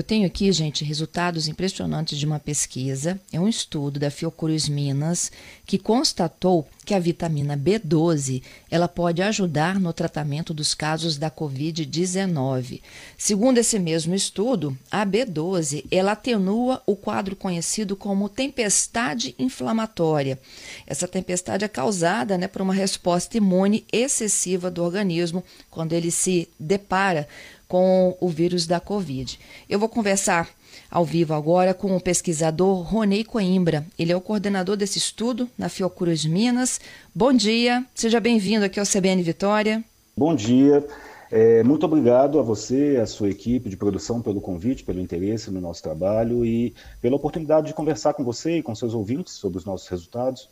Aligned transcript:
Eu 0.00 0.04
tenho 0.04 0.26
aqui, 0.26 0.50
gente, 0.50 0.82
resultados 0.82 1.46
impressionantes 1.46 2.18
de 2.18 2.24
uma 2.24 2.38
pesquisa. 2.38 3.20
É 3.30 3.38
um 3.38 3.46
estudo 3.46 4.00
da 4.00 4.10
Fiocruz 4.10 4.66
Minas 4.66 5.30
que 5.66 5.76
constatou 5.76 6.66
que 6.86 6.94
a 6.94 6.98
vitamina 6.98 7.54
B12 7.54 8.42
ela 8.70 8.88
pode 8.88 9.20
ajudar 9.20 9.78
no 9.78 9.92
tratamento 9.92 10.54
dos 10.54 10.72
casos 10.72 11.18
da 11.18 11.30
COVID-19. 11.30 12.80
Segundo 13.18 13.58
esse 13.58 13.78
mesmo 13.78 14.14
estudo, 14.14 14.74
a 14.90 15.04
B12 15.04 15.84
ela 15.90 16.12
atenua 16.12 16.82
o 16.86 16.96
quadro 16.96 17.36
conhecido 17.36 17.94
como 17.94 18.30
tempestade 18.30 19.34
inflamatória. 19.38 20.40
Essa 20.86 21.06
tempestade 21.06 21.66
é 21.66 21.68
causada 21.68 22.38
né, 22.38 22.48
por 22.48 22.62
uma 22.62 22.72
resposta 22.72 23.36
imune 23.36 23.84
excessiva 23.92 24.70
do 24.70 24.82
organismo 24.82 25.44
quando 25.70 25.92
ele 25.92 26.10
se 26.10 26.48
depara 26.58 27.28
com 27.70 28.16
o 28.20 28.28
vírus 28.28 28.66
da 28.66 28.80
Covid. 28.80 29.38
Eu 29.68 29.78
vou 29.78 29.88
conversar 29.88 30.48
ao 30.90 31.04
vivo 31.04 31.32
agora 31.32 31.72
com 31.72 31.94
o 31.94 32.00
pesquisador 32.00 32.82
Ronei 32.82 33.22
Coimbra. 33.22 33.86
Ele 33.96 34.10
é 34.10 34.16
o 34.16 34.20
coordenador 34.20 34.76
desse 34.76 34.98
estudo 34.98 35.48
na 35.56 35.68
Fiocruz 35.68 36.26
Minas. 36.26 36.80
Bom 37.14 37.32
dia, 37.32 37.86
seja 37.94 38.18
bem-vindo 38.18 38.64
aqui 38.64 38.80
ao 38.80 38.84
CBN 38.84 39.22
Vitória. 39.22 39.84
Bom 40.16 40.34
dia. 40.34 40.84
É, 41.30 41.62
muito 41.62 41.86
obrigado 41.86 42.40
a 42.40 42.42
você, 42.42 42.98
a 43.00 43.06
sua 43.06 43.30
equipe 43.30 43.70
de 43.70 43.76
produção, 43.76 44.20
pelo 44.20 44.40
convite, 44.40 44.82
pelo 44.82 44.98
interesse 45.00 45.48
no 45.48 45.60
nosso 45.60 45.80
trabalho 45.80 46.44
e 46.44 46.74
pela 47.00 47.14
oportunidade 47.14 47.68
de 47.68 47.74
conversar 47.74 48.14
com 48.14 48.24
você 48.24 48.58
e 48.58 48.62
com 48.64 48.74
seus 48.74 48.94
ouvintes 48.94 49.34
sobre 49.34 49.58
os 49.58 49.64
nossos 49.64 49.86
resultados. 49.86 50.48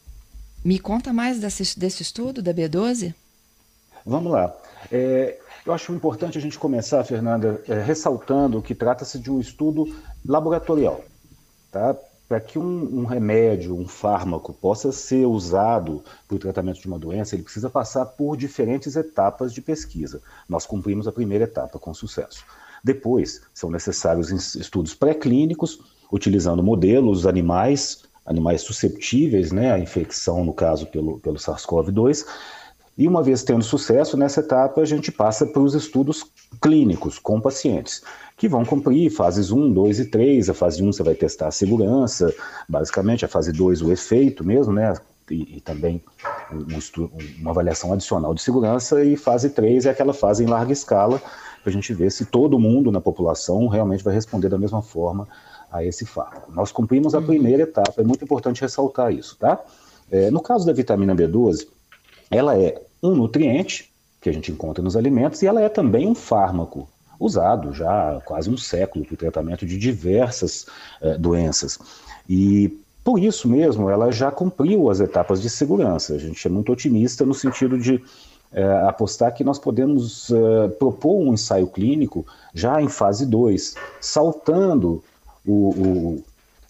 Me 0.64 0.78
conta 0.78 1.12
mais 1.12 1.40
desse, 1.40 1.76
desse 1.76 2.00
estudo 2.00 2.40
da 2.40 2.54
B12? 2.54 3.12
Vamos 4.06 4.30
lá. 4.30 4.56
É, 4.92 5.36
eu 5.66 5.72
acho 5.72 5.92
importante 5.92 6.38
a 6.38 6.40
gente 6.40 6.58
começar, 6.58 7.02
Fernanda, 7.04 7.62
é, 7.68 7.80
ressaltando 7.80 8.62
que 8.62 8.74
trata-se 8.74 9.18
de 9.18 9.30
um 9.30 9.40
estudo 9.40 9.86
laboratorial. 10.24 11.04
Tá? 11.70 11.96
Para 12.28 12.40
que 12.40 12.58
um, 12.58 13.00
um, 13.00 13.04
remédio, 13.04 13.74
um 13.74 13.88
fármaco, 13.88 14.52
possa 14.52 14.92
ser 14.92 15.26
usado 15.26 16.02
para 16.26 16.36
o 16.36 16.38
tratamento 16.38 16.80
de 16.80 16.86
uma 16.86 16.98
doença, 16.98 17.34
ele 17.34 17.42
precisa 17.42 17.70
passar 17.70 18.04
por 18.04 18.36
diferentes 18.36 18.96
etapas 18.96 19.52
de 19.52 19.60
pesquisa. 19.60 20.20
Nós 20.48 20.66
cumprimos 20.66 21.08
a 21.08 21.12
primeira 21.12 21.44
etapa 21.44 21.78
com 21.78 21.92
sucesso. 21.94 22.44
Depois, 22.82 23.42
são 23.52 23.70
necessários 23.70 24.30
estudos 24.54 24.94
pré-clínicos, 24.94 25.80
utilizando 26.12 26.62
modelos 26.62 27.26
animais, 27.26 28.04
animais 28.24 28.62
susceptíveis 28.62 29.52
né, 29.52 29.72
à 29.72 29.78
infecção, 29.78 30.44
no 30.44 30.52
caso 30.52 30.86
pelo, 30.86 31.18
pelo 31.18 31.36
SARS-CoV-2, 31.36 32.24
e 32.98 33.06
uma 33.06 33.22
vez 33.22 33.44
tendo 33.44 33.62
sucesso 33.62 34.16
nessa 34.16 34.40
etapa, 34.40 34.80
a 34.80 34.84
gente 34.84 35.12
passa 35.12 35.46
para 35.46 35.62
os 35.62 35.72
estudos 35.72 36.26
clínicos 36.60 37.16
com 37.16 37.40
pacientes, 37.40 38.02
que 38.36 38.48
vão 38.48 38.64
cumprir 38.64 39.08
fases 39.08 39.52
1, 39.52 39.72
2 39.72 40.00
e 40.00 40.04
3. 40.06 40.50
A 40.50 40.54
fase 40.54 40.82
1 40.82 40.92
você 40.92 41.04
vai 41.04 41.14
testar 41.14 41.46
a 41.46 41.52
segurança, 41.52 42.34
basicamente, 42.68 43.24
a 43.24 43.28
fase 43.28 43.52
2 43.52 43.82
o 43.82 43.92
efeito 43.92 44.42
mesmo, 44.42 44.72
né? 44.72 44.92
E, 45.30 45.58
e 45.58 45.60
também 45.60 46.02
um 46.52 46.76
estudo, 46.76 47.12
uma 47.38 47.52
avaliação 47.52 47.92
adicional 47.92 48.34
de 48.34 48.42
segurança, 48.42 49.04
e 49.04 49.16
fase 49.16 49.50
3 49.50 49.86
é 49.86 49.90
aquela 49.90 50.12
fase 50.12 50.42
em 50.42 50.48
larga 50.48 50.72
escala, 50.72 51.22
para 51.62 51.70
a 51.70 51.72
gente 51.72 51.94
ver 51.94 52.10
se 52.10 52.24
todo 52.24 52.58
mundo 52.58 52.90
na 52.90 53.00
população 53.00 53.68
realmente 53.68 54.02
vai 54.02 54.14
responder 54.14 54.48
da 54.48 54.58
mesma 54.58 54.82
forma 54.82 55.28
a 55.70 55.84
esse 55.84 56.04
fármaco. 56.04 56.50
Nós 56.50 56.72
cumprimos 56.72 57.14
a 57.14 57.18
uhum. 57.18 57.26
primeira 57.26 57.62
etapa, 57.62 58.00
é 58.00 58.04
muito 58.04 58.24
importante 58.24 58.60
ressaltar 58.60 59.12
isso, 59.12 59.36
tá? 59.38 59.60
É, 60.10 60.32
no 60.32 60.40
caso 60.40 60.66
da 60.66 60.72
vitamina 60.72 61.14
B12, 61.14 61.68
ela 62.30 62.58
é 62.58 62.87
um 63.02 63.14
nutriente 63.14 63.90
que 64.20 64.28
a 64.28 64.32
gente 64.32 64.50
encontra 64.50 64.82
nos 64.82 64.96
alimentos 64.96 65.42
e 65.42 65.46
ela 65.46 65.60
é 65.60 65.68
também 65.68 66.08
um 66.08 66.14
fármaco 66.14 66.88
usado 67.18 67.72
já 67.72 68.16
há 68.16 68.20
quase 68.20 68.48
um 68.48 68.56
século 68.56 69.04
para 69.04 69.14
o 69.14 69.16
tratamento 69.16 69.66
de 69.66 69.76
diversas 69.76 70.66
eh, 71.00 71.18
doenças. 71.18 71.78
E 72.28 72.78
por 73.02 73.18
isso 73.18 73.48
mesmo 73.48 73.90
ela 73.90 74.12
já 74.12 74.30
cumpriu 74.30 74.90
as 74.90 75.00
etapas 75.00 75.40
de 75.40 75.50
segurança. 75.50 76.14
A 76.14 76.18
gente 76.18 76.46
é 76.46 76.50
muito 76.50 76.70
otimista 76.70 77.24
no 77.24 77.34
sentido 77.34 77.78
de 77.78 78.02
eh, 78.52 78.82
apostar 78.86 79.34
que 79.34 79.42
nós 79.42 79.58
podemos 79.58 80.30
eh, 80.30 80.68
propor 80.78 81.20
um 81.20 81.32
ensaio 81.32 81.66
clínico 81.66 82.24
já 82.54 82.80
em 82.80 82.88
fase 82.88 83.26
2, 83.26 83.74
saltando 84.00 85.02
o, 85.46 86.22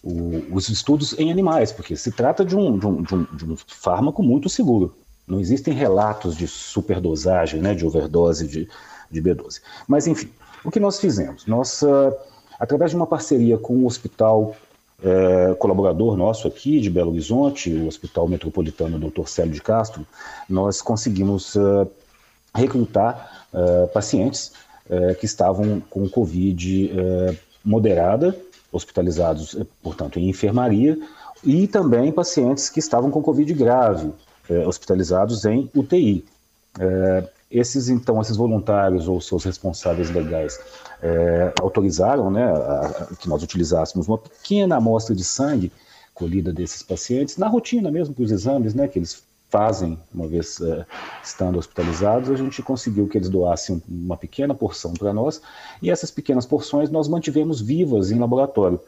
o, 0.03 0.45
os 0.53 0.69
estudos 0.69 1.19
em 1.19 1.31
animais, 1.31 1.73
porque 1.73 1.97
se 1.97 2.11
trata 2.13 2.45
de 2.45 2.57
um, 2.57 2.79
de 2.79 2.87
um, 2.87 3.03
de 3.03 3.15
um, 3.15 3.25
de 3.37 3.45
um 3.45 3.57
fármaco 3.67 4.23
muito 4.23 4.49
seguro. 4.49 4.95
Não 5.29 5.39
existem 5.39 5.75
relatos 5.75 6.37
de 6.37 6.49
superdosagem, 6.49 7.61
né, 7.61 7.75
de 7.75 7.85
overdose 7.85 8.47
de, 8.47 8.69
de 9.11 9.23
B12. 9.23 9.61
Mas, 9.87 10.07
enfim, 10.07 10.31
o 10.65 10.71
que 10.71 10.81
nós 10.81 10.99
fizemos? 10.99 11.47
Nós, 11.47 11.83
uh, 11.83 12.15
através 12.59 12.91
de 12.91 12.97
uma 12.97 13.07
parceria 13.07 13.59
com 13.59 13.75
o 13.75 13.87
hospital 13.87 14.57
uh, 15.01 15.55
colaborador 15.57 16.17
nosso 16.17 16.49
aqui 16.49 16.81
de 16.81 16.91
Belo 16.91 17.11
Horizonte, 17.11 17.73
o 17.73 17.87
Hospital 17.87 18.27
Metropolitano 18.27 18.99
Dr. 18.99 19.27
Célio 19.27 19.53
de 19.53 19.63
Castro, 19.63 20.07
nós 20.49 20.81
conseguimos 20.81 21.55
uh, 21.55 21.87
recrutar 22.55 23.47
pacientes 23.95 24.53
que 25.21 25.25
estavam 25.25 25.81
com 25.89 26.09
Covid 26.09 26.91
moderada, 27.65 28.37
hospitalizados, 28.71 29.57
portanto, 29.83 30.19
em 30.19 30.29
enfermaria, 30.29 30.99
e 31.45 31.67
também 31.67 32.13
pacientes 32.13 32.69
que 32.69 32.79
estavam 32.79 33.11
com 33.11 33.23
Covid 33.23 33.53
grave, 33.55 34.13
é, 34.49 34.67
hospitalizados 34.67 35.45
em 35.45 35.71
UTI. 35.75 36.25
É, 36.79 37.29
esses, 37.51 37.89
então, 37.89 38.21
esses 38.21 38.37
voluntários 38.37 39.09
ou 39.09 39.21
seus 39.21 39.45
responsáveis 39.45 40.11
legais 40.11 40.59
é, 41.03 41.53
autorizaram 41.61 42.31
né, 42.31 42.45
a, 42.45 43.09
a, 43.11 43.17
que 43.17 43.29
nós 43.29 43.43
utilizássemos 43.43 44.07
uma 44.07 44.19
pequena 44.19 44.77
amostra 44.77 45.15
de 45.15 45.25
sangue 45.25 45.73
colhida 46.13 46.53
desses 46.53 46.83
pacientes, 46.83 47.37
na 47.37 47.49
rotina 47.49 47.91
mesmo 47.91 48.15
para 48.15 48.25
os 48.25 48.33
exames 48.33 48.75
né, 48.75 48.89
que 48.89 48.99
eles 48.99 49.23
fazem 49.49 49.99
uma 50.13 50.27
vez 50.27 50.61
é, 50.61 50.85
estando 51.25 51.59
hospitalizados, 51.59 52.31
a 52.31 52.37
gente 52.37 52.61
conseguiu 52.63 53.09
que 53.09 53.17
eles 53.17 53.31
doassem 53.31 53.83
uma 53.89 54.17
pequena 54.17 54.55
porção 54.55 54.93
para 54.93 55.13
nós 55.13 55.41
e 55.81 55.91
essas 55.91 56.11
pequenas 56.11 56.45
porções 56.45 56.91
nós 56.91 57.09
mantivemos 57.09 57.61
vivas 57.61 58.11
em 58.11 58.19
laboratório. 58.19 58.79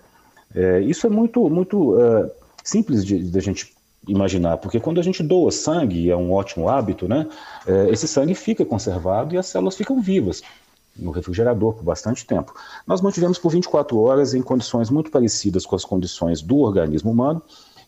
É, 0.54 0.80
isso 0.80 1.06
é 1.06 1.10
muito, 1.10 1.48
muito 1.48 1.98
é, 1.98 2.30
simples 2.62 3.04
de, 3.04 3.30
de 3.30 3.38
a 3.38 3.40
gente 3.40 3.72
imaginar, 4.08 4.56
porque 4.58 4.80
quando 4.80 4.98
a 4.98 5.02
gente 5.02 5.22
doa 5.22 5.50
sangue, 5.50 6.10
é 6.10 6.16
um 6.16 6.32
ótimo 6.32 6.68
hábito, 6.68 7.06
né? 7.06 7.26
É, 7.66 7.90
esse 7.90 8.08
sangue 8.08 8.34
fica 8.34 8.64
conservado 8.64 9.34
e 9.34 9.38
as 9.38 9.46
células 9.46 9.76
ficam 9.76 10.00
vivas 10.00 10.42
no 10.96 11.10
refrigerador 11.10 11.74
por 11.74 11.84
bastante 11.84 12.26
tempo. 12.26 12.54
Nós 12.86 13.00
mantivemos 13.00 13.38
por 13.38 13.50
24 13.50 13.98
horas 13.98 14.34
em 14.34 14.42
condições 14.42 14.90
muito 14.90 15.10
parecidas 15.10 15.64
com 15.64 15.76
as 15.76 15.84
condições 15.84 16.42
do 16.42 16.58
organismo 16.58 17.10
humano, 17.10 17.42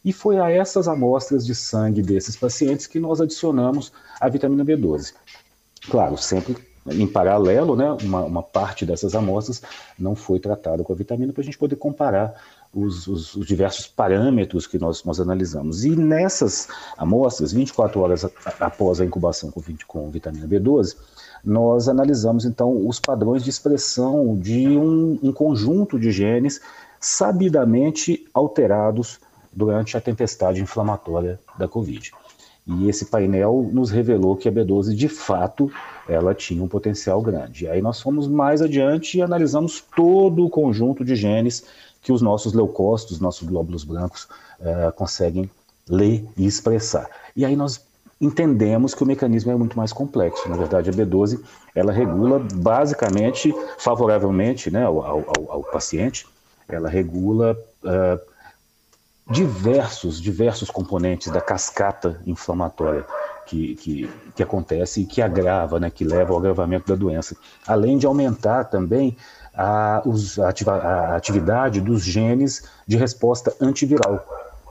e 0.05 0.13
foi 0.13 0.39
a 0.39 0.51
essas 0.51 0.89
amostras 0.89 1.47
de 1.47 1.55
sangue 1.55 2.03
desses 2.03 2.37
pacientes 2.37 2.87
que 2.87 2.99
nós 2.99 3.21
adicionamos 3.21 3.93
a 4.21 4.29
vitamina 4.29 4.65
B12. 4.65 5.15
Claro, 5.89 6.17
sempre 6.17 6.57
em 6.87 7.07
paralelo, 7.07 7.77
né, 7.77 7.97
uma, 8.03 8.25
uma 8.25 8.43
parte 8.43 8.85
dessas 8.85 9.15
amostras 9.15 9.63
não 9.97 10.17
foi 10.17 10.41
tratada 10.41 10.83
com 10.83 10.93
a 10.93 10.97
vitamina 10.97 11.33
para 11.33 11.43
a 11.43 11.45
gente 11.45 11.59
poder 11.59 11.77
comparar 11.77 12.35
os, 12.75 13.07
os, 13.07 13.35
os, 13.35 13.47
diversos 13.47 13.87
parâmetros 13.87 14.67
que 14.67 14.79
nós, 14.79 15.05
nós 15.05 15.21
analisamos. 15.21 15.85
E 15.85 15.91
nessas 15.95 16.69
amostras, 16.97 17.53
24 17.53 18.01
horas 18.01 18.25
após 18.59 19.01
a 19.01 19.05
incubação 19.05 19.51
com, 19.51 19.61
20, 19.61 19.87
com 19.87 20.11
vitamina 20.11 20.47
B12, 20.47 20.97
nós 21.45 21.89
analisamos 21.89 22.45
então 22.45 22.87
os 22.87 22.99
padrões 22.99 23.45
de 23.45 23.51
expressão 23.51 24.37
de 24.39 24.69
um, 24.69 25.19
um 25.23 25.33
conjunto 25.33 25.99
de 25.99 26.11
genes 26.11 26.61
sabidamente 26.99 28.27
alterados 28.33 29.21
durante 29.53 29.97
a 29.97 30.01
tempestade 30.01 30.63
inflamatória 30.63 31.39
da 31.59 31.69
Covid. 31.69 32.13
E 32.65 32.89
esse 32.89 33.07
painel 33.07 33.69
nos 33.73 33.91
revelou 33.91 34.37
que 34.37 34.49
a 34.49 34.53
B12, 34.53 34.95
de 34.95 35.09
fato, 35.09 35.71
ela 36.09 36.33
tinha 36.33 36.63
um 36.63 36.69
potencial 36.69 37.21
grande. 37.21 37.65
E 37.65 37.69
aí 37.69 37.83
nós 37.83 38.01
fomos 38.01 38.29
mais 38.29 38.63
adiante 38.63 39.19
e 39.19 39.23
analisamos 39.23 39.85
todo 39.97 40.45
o 40.45 40.51
conjunto 40.51 41.05
de 41.05 41.17
genes 41.17 41.65
que 42.03 42.13
os 42.13 42.21
nossos 42.21 42.53
leucócitos, 42.53 43.21
nossos 43.21 43.49
glóbulos 43.49 43.85
brancos, 43.85 44.29
é, 44.61 44.91
conseguem 44.91 45.51
ler 45.89 46.27
e 46.37 46.47
expressar. 46.47 47.09
E 47.35 47.45
aí 47.45 47.57
nós 47.57 47.81
entendemos 48.21 48.95
que 48.95 49.03
o 49.03 49.07
mecanismo 49.07 49.51
é 49.51 49.57
muito 49.57 49.77
mais 49.77 49.93
complexo. 49.93 50.49
Na 50.49 50.57
verdade, 50.57 50.91
a 50.91 50.93
B12 50.93 51.41
ela 51.75 51.93
regula 51.93 52.41
basicamente, 52.55 53.55
favoravelmente 53.79 54.71
né, 54.71 54.85
ao, 54.85 55.05
ao, 55.05 55.25
ao 55.49 55.65
paciente, 55.65 56.27
ela 56.69 56.89
regula 56.89 57.57
uh, 57.83 58.21
diversos, 59.31 60.21
diversos 60.21 60.71
componentes 60.71 61.33
da 61.33 61.41
cascata 61.41 62.21
inflamatória 62.27 63.05
que, 63.47 63.75
que, 63.77 64.11
que 64.35 64.43
acontece 64.43 65.03
e 65.03 65.05
que 65.07 65.21
agrava, 65.21 65.79
né, 65.81 65.91
que 65.91 66.05
leva 66.05 66.33
ao 66.33 66.39
agravamento 66.39 66.89
da 66.89 66.95
doença. 66.95 67.37
Além 67.67 67.99
de 67.99 68.07
aumentar 68.07 68.65
também 68.65 69.17
a, 69.55 70.03
os, 70.05 70.39
a, 70.39 70.49
ativa, 70.49 70.73
a 70.75 71.17
atividade 71.17 71.81
dos 71.81 72.03
genes 72.03 72.65
de 72.87 72.97
resposta 72.97 73.55
antiviral, 73.61 74.27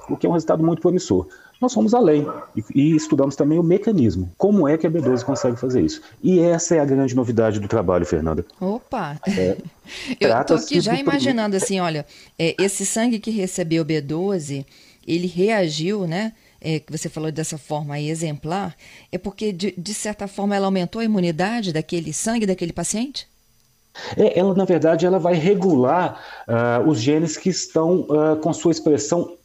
o 0.09 0.17
que 0.17 0.25
é 0.25 0.29
um 0.29 0.33
resultado 0.33 0.63
muito 0.63 0.81
promissor. 0.81 1.27
Nós 1.61 1.75
fomos 1.75 1.93
além 1.93 2.27
e, 2.55 2.63
e, 2.73 2.95
estudamos 2.95 3.35
também 3.35 3.59
o 3.59 3.63
mecanismo. 3.63 4.31
Como 4.35 4.67
é 4.67 4.79
que 4.79 4.87
a 4.87 4.89
B12 4.89 5.23
consegue 5.23 5.57
fazer 5.57 5.81
isso? 5.81 6.01
E 6.23 6.39
essa 6.39 6.75
é 6.75 6.79
a 6.79 6.85
grande 6.85 7.15
novidade 7.15 7.59
do 7.59 7.67
trabalho, 7.67 8.03
Fernanda. 8.03 8.43
Opa! 8.59 9.19
É, 9.27 9.57
Eu 10.19 10.35
estou 10.39 10.57
aqui 10.57 10.81
já 10.81 10.95
imaginando 10.95 11.55
assim, 11.55 11.79
olha, 11.79 12.03
é, 12.37 12.55
esse 12.59 12.83
sangue 12.83 13.19
que 13.19 13.29
recebeu 13.29 13.85
B12, 13.85 14.65
ele 15.07 15.27
reagiu, 15.27 16.07
né? 16.07 16.33
É, 16.63 16.79
que 16.79 16.91
você 16.95 17.09
falou 17.09 17.31
dessa 17.31 17.57
forma 17.57 17.95
aí, 17.95 18.07
exemplar, 18.07 18.75
é 19.11 19.17
porque, 19.17 19.51
de, 19.51 19.73
de 19.75 19.93
certa 19.95 20.27
forma, 20.27 20.55
ela 20.55 20.67
aumentou 20.67 21.01
a 21.01 21.05
imunidade 21.05 21.73
daquele 21.73 22.13
sangue 22.13 22.45
daquele 22.45 22.71
paciente? 22.71 23.27
É, 24.15 24.39
ela, 24.39 24.53
na 24.53 24.63
verdade, 24.63 25.05
ela 25.05 25.19
vai 25.19 25.33
regular 25.33 26.21
uh, 26.47 26.87
os 26.87 26.99
genes 27.01 27.35
que 27.35 27.49
estão 27.49 28.01
uh, 28.01 28.37
com 28.41 28.53
sua 28.53 28.71
expressão 28.71 29.35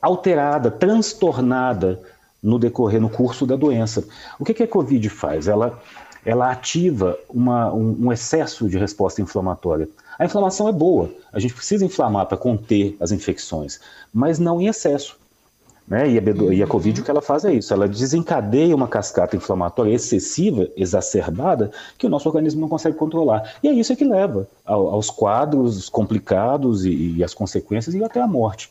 alterada, 0.00 0.70
transtornada 0.70 2.00
no 2.42 2.58
decorrer, 2.58 3.00
no 3.00 3.10
curso 3.10 3.44
da 3.44 3.56
doença. 3.56 4.06
O 4.38 4.44
que, 4.44 4.54
que 4.54 4.62
a 4.62 4.68
Covid 4.68 5.08
faz? 5.08 5.48
Ela, 5.48 5.82
ela 6.24 6.50
ativa 6.50 7.18
uma, 7.28 7.72
um, 7.72 8.06
um 8.06 8.12
excesso 8.12 8.68
de 8.68 8.78
resposta 8.78 9.20
inflamatória. 9.20 9.88
A 10.18 10.24
inflamação 10.24 10.68
é 10.68 10.72
boa, 10.72 11.10
a 11.32 11.38
gente 11.38 11.54
precisa 11.54 11.84
inflamar 11.84 12.26
para 12.26 12.36
conter 12.36 12.96
as 13.00 13.12
infecções, 13.12 13.80
mas 14.12 14.38
não 14.38 14.60
em 14.60 14.66
excesso. 14.66 15.16
Né? 15.88 16.10
E, 16.10 16.18
a, 16.18 16.22
uhum. 16.22 16.52
e 16.52 16.62
a 16.62 16.66
Covid 16.66 17.00
o 17.00 17.04
que 17.04 17.10
ela 17.10 17.22
faz 17.22 17.44
é 17.44 17.52
isso, 17.52 17.72
ela 17.72 17.88
desencadeia 17.88 18.74
uma 18.76 18.86
cascata 18.86 19.36
inflamatória 19.36 19.92
excessiva, 19.92 20.68
exacerbada, 20.76 21.70
que 21.96 22.06
o 22.06 22.10
nosso 22.10 22.28
organismo 22.28 22.60
não 22.60 22.68
consegue 22.68 22.96
controlar. 22.96 23.54
E 23.62 23.68
é 23.68 23.72
isso 23.72 23.96
que 23.96 24.04
leva 24.04 24.46
ao, 24.66 24.88
aos 24.88 25.08
quadros 25.08 25.88
complicados 25.88 26.84
e, 26.84 27.16
e 27.16 27.24
as 27.24 27.32
consequências 27.32 27.94
e 27.94 28.04
até 28.04 28.20
a 28.20 28.26
morte. 28.26 28.70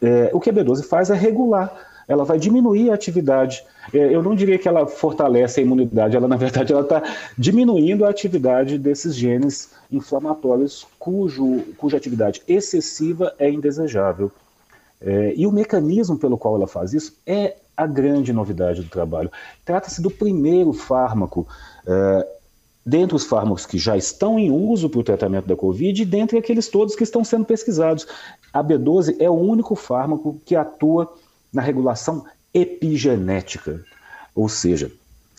É, 0.00 0.30
o 0.32 0.40
que 0.40 0.48
a 0.48 0.52
B12 0.52 0.84
faz 0.84 1.10
é 1.10 1.14
regular, 1.14 1.70
ela 2.06 2.24
vai 2.24 2.38
diminuir 2.38 2.90
a 2.90 2.94
atividade. 2.94 3.62
É, 3.92 3.98
eu 3.98 4.22
não 4.22 4.34
diria 4.34 4.58
que 4.58 4.66
ela 4.66 4.86
fortalece 4.86 5.60
a 5.60 5.62
imunidade, 5.62 6.16
ela 6.16 6.26
na 6.26 6.36
verdade 6.36 6.72
ela 6.72 6.82
está 6.82 7.02
diminuindo 7.36 8.06
a 8.06 8.08
atividade 8.08 8.78
desses 8.78 9.14
genes 9.14 9.70
inflamatórios 9.92 10.86
cujo, 10.98 11.60
cuja 11.76 11.98
atividade 11.98 12.40
excessiva 12.48 13.34
é 13.38 13.50
indesejável. 13.50 14.32
É, 15.00 15.32
e 15.36 15.46
o 15.46 15.52
mecanismo 15.52 16.18
pelo 16.18 16.36
qual 16.36 16.56
ela 16.56 16.66
faz 16.66 16.92
isso 16.92 17.16
é 17.26 17.56
a 17.76 17.86
grande 17.86 18.32
novidade 18.32 18.82
do 18.82 18.88
trabalho. 18.88 19.30
Trata-se 19.64 20.02
do 20.02 20.10
primeiro 20.10 20.72
fármaco, 20.72 21.46
é, 21.86 22.26
dentre 22.84 23.14
os 23.14 23.24
fármacos 23.24 23.64
que 23.64 23.78
já 23.78 23.96
estão 23.96 24.38
em 24.38 24.50
uso 24.50 24.88
para 24.88 25.00
o 25.00 25.04
tratamento 25.04 25.46
da 25.46 25.54
Covid 25.54 26.02
e 26.02 26.04
dentre 26.04 26.38
aqueles 26.38 26.68
todos 26.68 26.96
que 26.96 27.04
estão 27.04 27.22
sendo 27.22 27.44
pesquisados. 27.44 28.06
A 28.52 28.64
B12 28.64 29.16
é 29.20 29.30
o 29.30 29.34
único 29.34 29.76
fármaco 29.76 30.40
que 30.44 30.56
atua 30.56 31.12
na 31.52 31.62
regulação 31.62 32.24
epigenética, 32.52 33.84
ou 34.34 34.48
seja, 34.48 34.90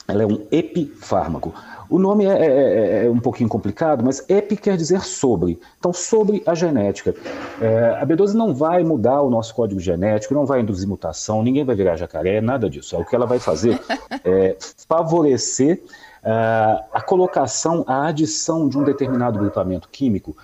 ela 0.09 0.23
é 0.23 0.25
um 0.25 0.45
epifármaco. 0.51 1.53
O 1.89 1.97
nome 1.97 2.25
é, 2.25 2.29
é, 2.29 2.45
é, 2.45 3.05
é, 3.05 3.09
um 3.09 3.19
pouquinho 3.19 3.49
complicado, 3.49 4.03
mas 4.05 4.23
epi 4.29 4.55
quer 4.55 4.77
dizer 4.77 5.01
sobre. 5.01 5.59
Então, 5.79 5.91
sobre 5.91 6.43
a 6.45 6.53
genética. 6.53 7.15
É, 7.59 7.97
a 7.99 8.05
B12 8.05 8.33
não 8.33 8.53
vai 8.53 8.83
mudar 8.83 9.21
o 9.23 9.29
nosso 9.29 9.55
código 9.55 9.79
genético, 9.79 10.35
não 10.35 10.45
vai 10.45 10.61
induzir 10.61 10.87
mutação, 10.87 11.41
ninguém 11.41 11.65
vai 11.65 11.75
virar 11.75 11.95
jacaré, 11.95 12.41
nada 12.41 12.69
disso. 12.69 12.95
O 12.95 13.03
que 13.03 13.15
ela 13.15 13.25
vai 13.25 13.39
fazer 13.39 13.81
é 14.23 14.55
favorecer 14.87 15.81
uh, 16.23 16.83
a 16.93 17.01
colocação, 17.01 17.83
a 17.87 18.05
adição 18.05 18.69
de 18.69 18.77
um 18.77 18.83
determinado 18.83 19.39
grupamento 19.39 19.89
químico 19.89 20.37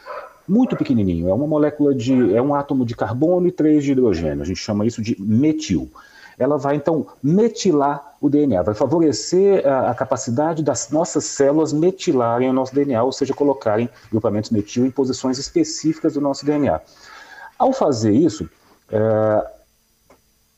muito 0.47 0.75
pequenininho. 0.75 1.29
É 1.29 1.33
uma 1.33 1.47
molécula 1.47 1.93
de. 1.93 2.35
é 2.35 2.41
um 2.41 2.55
átomo 2.55 2.85
de 2.85 2.95
carbono 2.95 3.47
e 3.47 3.51
três 3.51 3.83
de 3.83 3.91
hidrogênio. 3.91 4.41
A 4.41 4.45
gente 4.45 4.59
chama 4.59 4.85
isso 4.85 4.99
de 4.99 5.15
metil 5.19 5.91
ela 6.37 6.57
vai 6.57 6.75
então 6.75 7.07
metilar 7.21 8.15
o 8.21 8.29
DNA, 8.29 8.61
vai 8.61 8.75
favorecer 8.75 9.65
a, 9.65 9.91
a, 9.91 9.95
capacidade 9.95 10.63
das 10.63 10.89
nossas 10.89 11.25
células 11.25 11.71
metilarem 11.71 12.49
o 12.49 12.53
nosso 12.53 12.73
DNA, 12.73 13.01
ou 13.03 13.11
seja, 13.11 13.33
colocarem 13.33 13.89
grupamentos 14.11 14.49
metil 14.49 14.85
em 14.85 14.91
posições 14.91 15.37
específicas 15.37 16.13
do 16.13 16.21
nosso 16.21 16.45
DNA. 16.45 16.81
Ao 17.57 17.71
fazer 17.71 18.11
isso, 18.11 18.49
é, 18.89 19.47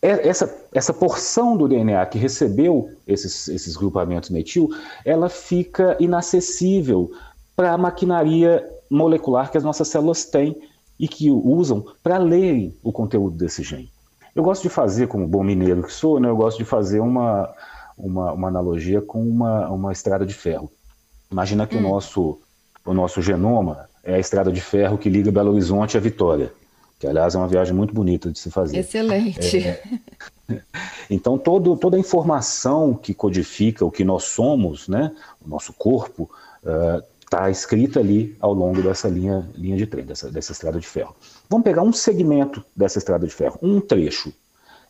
é, 0.02 0.28
essa, 0.28 0.56
essa 0.74 0.94
porção 0.94 1.58
do 1.58 1.68
DNA 1.68 2.06
que 2.06 2.18
recebeu 2.18 2.92
esses, 3.08 3.48
esses 3.48 3.76
grupamentos 3.76 4.30
metil, 4.30 4.70
ela 5.04 5.30
fica 5.30 5.98
inacessível 6.00 7.12
para 7.56 7.74
a 7.74 7.78
maquinaria 7.78 8.68
molecular 8.90 9.52
que 9.52 9.58
as 9.58 9.64
nossas 9.64 9.88
células 9.88 10.26
têm 10.26 10.56
e 11.00 11.08
que 11.08 11.30
usam 11.30 11.86
para 12.02 12.18
lerem 12.18 12.76
o 12.84 12.92
conteúdo 12.92 13.36
desse 13.36 13.64
gene. 13.64 13.92
Eu 14.38 14.44
gosto 14.44 14.62
de 14.62 14.70
fazer, 14.70 15.08
como 15.08 15.28
bom 15.28 15.44
mineiro 15.44 15.82
que 15.82 15.92
sou, 15.92 16.20
né, 16.20 16.30
eu 16.30 16.36
gosto 16.36 16.60
de 16.60 16.64
fazer 16.64 17.00
uma, 17.00 17.52
uma, 17.98 18.32
uma 18.34 18.48
analogia 18.48 19.02
com 19.02 19.20
uma, 19.20 19.68
uma 19.68 19.92
estrada 19.92 20.28
de 20.28 20.34
ferro. 20.36 20.72
Imagina 21.32 21.66
que 21.66 21.76
hum. 21.76 21.80
o, 21.80 21.82
nosso, 21.82 22.40
o 22.86 22.94
nosso 22.94 23.20
genoma 23.20 23.90
é 24.04 24.14
a 24.14 24.20
estrada 24.20 24.52
de 24.52 24.62
ferro 24.62 24.96
que 24.96 25.10
liga 25.10 25.32
Belo 25.32 25.54
Horizonte 25.54 25.98
à 25.98 26.00
Vitória, 26.00 26.54
que 27.00 27.08
aliás 27.08 27.34
é 27.34 27.38
uma 27.40 27.48
viagem 27.48 27.74
muito 27.74 27.96
bonita 27.96 28.32
de 28.32 28.38
se 28.38 28.52
fazer. 28.52 28.78
Excelente. 28.78 29.58
É, 29.58 29.82
então 31.10 31.36
todo, 31.40 31.76
toda 31.76 31.98
a 31.98 32.00
informação 32.00 32.94
que 32.94 33.16
codifica 33.16 33.84
o 33.84 33.90
que 33.90 34.04
nós 34.04 34.26
somos, 34.26 34.88
né, 34.88 35.16
o 35.44 35.50
nosso 35.50 35.74
corpo, 35.74 36.30
uh, 36.64 37.04
está 37.28 37.50
escrita 37.50 38.00
ali 38.00 38.36
ao 38.40 38.54
longo 38.54 38.82
dessa 38.82 39.10
linha, 39.10 39.48
linha 39.54 39.76
de 39.76 39.86
trem, 39.86 40.06
dessa, 40.06 40.32
dessa 40.32 40.54
estrada 40.54 40.80
de 40.80 40.88
ferro. 40.88 41.14
Vamos 41.50 41.66
pegar 41.66 41.84
um 41.84 41.92
segmento 41.92 42.64
dessa 42.74 42.98
estrada 42.98 43.28
de 43.28 43.34
ferro, 43.34 43.60
um 43.62 43.82
trecho. 43.82 44.34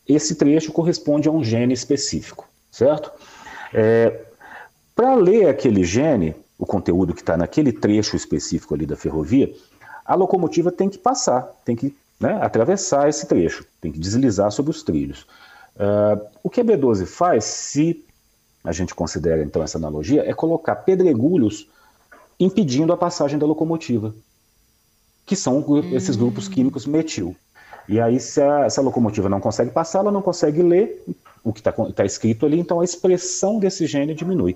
Esse 0.07 0.35
trecho 0.35 0.71
corresponde 0.71 1.27
a 1.27 1.31
um 1.31 1.43
gene 1.43 1.73
específico, 1.73 2.47
certo? 2.71 3.11
É, 3.73 4.25
Para 4.95 5.15
ler 5.15 5.49
aquele 5.49 5.83
gene, 5.83 6.35
o 6.59 6.65
conteúdo 6.65 7.13
que 7.13 7.21
está 7.21 7.35
naquele 7.35 7.71
trecho 7.71 8.15
específico 8.15 8.75
ali 8.75 8.85
da 8.85 8.95
ferrovia, 8.95 9.51
a 10.05 10.13
locomotiva 10.13 10.71
tem 10.71 10.89
que 10.89 10.97
passar, 10.97 11.41
tem 11.65 11.75
que 11.75 11.95
né, 12.19 12.37
atravessar 12.41 13.09
esse 13.09 13.25
trecho, 13.25 13.65
tem 13.81 13.91
que 13.91 13.99
deslizar 13.99 14.51
sobre 14.51 14.71
os 14.71 14.83
trilhos. 14.83 15.25
Uh, 15.75 16.23
o 16.43 16.49
que 16.49 16.61
a 16.61 16.63
B12 16.63 17.05
faz, 17.05 17.43
se 17.45 18.05
a 18.63 18.71
gente 18.71 18.93
considera 18.93 19.43
então 19.43 19.61
essa 19.61 19.77
analogia, 19.77 20.23
é 20.27 20.33
colocar 20.33 20.75
pedregulhos 20.77 21.67
impedindo 22.39 22.93
a 22.93 22.97
passagem 22.97 23.39
da 23.39 23.45
locomotiva, 23.45 24.13
que 25.25 25.35
são 25.35 25.63
esses 25.93 26.15
hum. 26.15 26.19
grupos 26.19 26.47
químicos 26.47 26.85
metil. 26.85 27.35
E 27.87 27.99
aí, 27.99 28.19
se 28.19 28.41
a, 28.41 28.69
se 28.69 28.79
a 28.79 28.83
locomotiva 28.83 29.29
não 29.29 29.39
consegue 29.39 29.71
passar, 29.71 29.99
ela 29.99 30.11
não 30.11 30.21
consegue 30.21 30.61
ler 30.61 31.03
o 31.43 31.53
que 31.53 31.61
está 31.61 31.71
tá 31.71 32.05
escrito 32.05 32.45
ali, 32.45 32.59
então 32.59 32.81
a 32.81 32.83
expressão 32.83 33.59
desse 33.59 33.85
gene 33.87 34.13
diminui. 34.13 34.55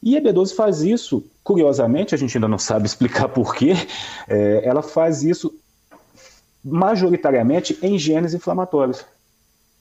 E 0.00 0.16
a 0.16 0.20
B12 0.20 0.54
faz 0.54 0.82
isso, 0.82 1.24
curiosamente, 1.42 2.14
a 2.14 2.18
gente 2.18 2.36
ainda 2.36 2.46
não 2.46 2.58
sabe 2.58 2.86
explicar 2.86 3.28
porquê, 3.28 3.74
é, 4.28 4.62
ela 4.64 4.82
faz 4.82 5.24
isso 5.24 5.52
majoritariamente 6.64 7.78
em 7.82 7.98
genes 7.98 8.34
inflamatórios. 8.34 9.04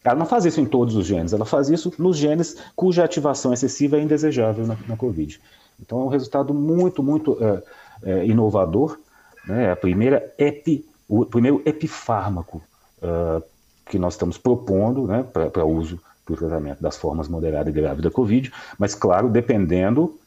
Ela 0.03 0.15
não 0.15 0.25
faz 0.25 0.45
isso 0.45 0.61
em 0.61 0.65
todos 0.65 0.95
os 0.95 1.05
genes, 1.05 1.33
ela 1.33 1.45
faz 1.45 1.69
isso 1.69 1.93
nos 1.99 2.17
genes 2.17 2.55
cuja 2.75 3.03
ativação 3.03 3.53
excessiva 3.53 3.97
é 3.97 4.01
indesejável 4.01 4.65
na, 4.65 4.77
na 4.87 4.95
Covid. 4.95 5.39
Então 5.79 6.01
é 6.01 6.03
um 6.03 6.07
resultado 6.07 6.53
muito, 6.53 7.03
muito 7.03 7.37
é, 7.41 7.63
é, 8.03 8.25
inovador. 8.25 8.99
Né? 9.45 9.71
A 9.71 9.75
primeira 9.75 10.33
epi, 10.37 10.85
o 11.07 11.25
primeiro 11.25 11.61
epifármaco 11.65 12.61
uh, 13.01 13.41
que 13.85 13.97
nós 13.97 14.13
estamos 14.13 14.37
propondo 14.37 15.07
né, 15.07 15.23
para 15.23 15.65
uso 15.65 15.99
para 16.25 16.33
o 16.33 16.37
tratamento 16.37 16.81
das 16.81 16.97
formas 16.97 17.29
moderada 17.29 17.69
e 17.69 17.73
grave 17.73 18.01
da 18.01 18.11
Covid, 18.11 18.51
mas 18.77 18.93
claro, 18.93 19.29
dependendo 19.29 20.19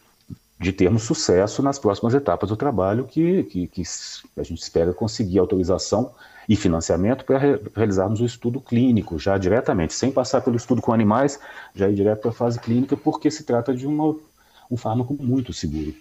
de 0.58 0.72
termos 0.72 1.02
sucesso 1.02 1.62
nas 1.62 1.78
próximas 1.78 2.14
etapas 2.14 2.48
do 2.48 2.56
trabalho, 2.56 3.04
que, 3.04 3.44
que, 3.44 3.66
que 3.66 3.82
a 4.36 4.42
gente 4.42 4.62
espera 4.62 4.92
conseguir 4.92 5.38
autorização 5.38 6.10
e 6.48 6.56
financiamento 6.56 7.24
para 7.24 7.38
re, 7.38 7.60
realizarmos 7.74 8.20
o 8.20 8.24
estudo 8.24 8.60
clínico 8.60 9.18
já 9.18 9.38
diretamente, 9.38 9.94
sem 9.94 10.10
passar 10.10 10.42
pelo 10.42 10.56
estudo 10.56 10.82
com 10.82 10.92
animais, 10.92 11.38
já 11.74 11.88
ir 11.88 11.94
direto 11.94 12.20
para 12.20 12.30
a 12.30 12.34
fase 12.34 12.58
clínica, 12.58 12.96
porque 12.96 13.30
se 13.30 13.44
trata 13.44 13.74
de 13.74 13.86
uma 13.86 14.16
um 14.70 14.76
fármaco 14.76 15.16
muito 15.20 15.52
seguro. 15.52 15.94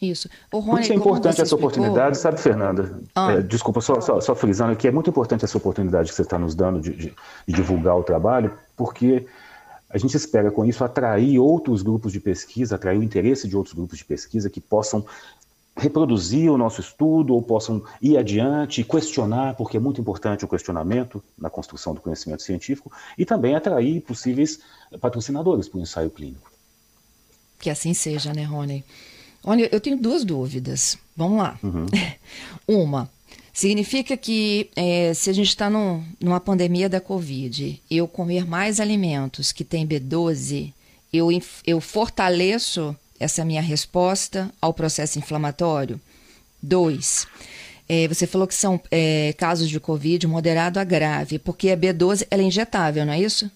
Isso. 0.00 0.30
O 0.50 0.60
Rony, 0.60 0.70
Por 0.70 0.80
isso 0.80 0.92
é 0.92 0.96
importante 0.96 1.32
essa 1.34 1.42
explicou... 1.42 1.68
oportunidade, 1.68 2.16
sabe, 2.16 2.40
Fernanda? 2.40 3.00
Ah. 3.14 3.32
É, 3.32 3.42
desculpa, 3.42 3.82
só, 3.82 4.00
só, 4.00 4.18
só, 4.20 4.34
frisando 4.34 4.72
aqui, 4.72 4.88
é 4.88 4.90
muito 4.90 5.10
importante 5.10 5.44
essa 5.44 5.58
oportunidade 5.58 6.08
que 6.08 6.14
você 6.14 6.22
está 6.22 6.38
nos 6.38 6.54
dando 6.54 6.80
de, 6.80 6.94
de, 6.94 7.14
de, 7.46 7.54
divulgar 7.54 7.98
o 7.98 8.02
trabalho, 8.02 8.54
porque 8.74 9.26
a 9.90 9.98
gente 9.98 10.16
espera 10.16 10.50
com 10.50 10.64
isso 10.64 10.82
atrair 10.82 11.38
outros 11.38 11.82
grupos 11.82 12.12
de 12.12 12.20
pesquisa, 12.20 12.76
atrair 12.76 12.98
o 12.98 13.02
interesse 13.02 13.46
de 13.46 13.56
outros 13.56 13.74
grupos 13.74 13.98
de 13.98 14.04
pesquisa 14.06 14.48
que 14.48 14.60
possam 14.60 15.04
reproduzir 15.76 16.50
o 16.50 16.58
nosso 16.58 16.80
estudo 16.80 17.34
ou 17.34 17.42
possam 17.42 17.82
ir 18.00 18.16
adiante 18.16 18.80
e 18.80 18.84
questionar, 18.84 19.54
porque 19.54 19.76
é 19.76 19.80
muito 19.80 20.00
importante 20.00 20.44
o 20.44 20.48
questionamento 20.48 21.22
na 21.38 21.50
construção 21.50 21.94
do 21.94 22.00
conhecimento 22.00 22.42
científico, 22.42 22.90
e 23.18 23.24
também 23.24 23.54
atrair 23.54 24.00
possíveis 24.00 24.60
patrocinadores 25.00 25.68
para 25.68 25.78
o 25.78 25.82
ensaio 25.82 26.10
clínico. 26.10 26.50
Que 27.60 27.70
assim 27.70 27.94
seja, 27.94 28.32
né, 28.32 28.42
Rony? 28.42 28.84
Olha, 29.44 29.68
eu 29.70 29.80
tenho 29.80 29.96
duas 29.96 30.24
dúvidas. 30.24 30.98
Vamos 31.16 31.38
lá. 31.38 31.58
Uhum. 31.62 31.86
Uma, 32.66 33.08
Significa 33.52 34.16
que 34.16 34.70
é, 34.76 35.12
se 35.12 35.28
a 35.28 35.32
gente 35.32 35.48
está 35.48 35.68
numa 35.68 36.40
pandemia 36.40 36.88
da 36.88 37.00
Covid, 37.00 37.82
eu 37.90 38.06
comer 38.06 38.46
mais 38.46 38.78
alimentos 38.80 39.52
que 39.52 39.64
têm 39.64 39.86
B12, 39.86 40.72
eu, 41.12 41.28
eu 41.66 41.80
fortaleço 41.80 42.96
essa 43.18 43.44
minha 43.44 43.60
resposta 43.60 44.50
ao 44.62 44.72
processo 44.72 45.18
inflamatório? 45.18 46.00
Dois, 46.62 47.26
é, 47.88 48.06
você 48.06 48.26
falou 48.26 48.46
que 48.46 48.54
são 48.54 48.80
é, 48.90 49.34
casos 49.36 49.68
de 49.68 49.80
Covid 49.80 50.26
moderado 50.26 50.78
a 50.78 50.84
grave, 50.84 51.38
porque 51.38 51.70
a 51.70 51.76
B12 51.76 52.26
ela 52.30 52.42
é 52.42 52.46
injetável, 52.46 53.04
não 53.04 53.12
é 53.12 53.20
isso? 53.20 53.50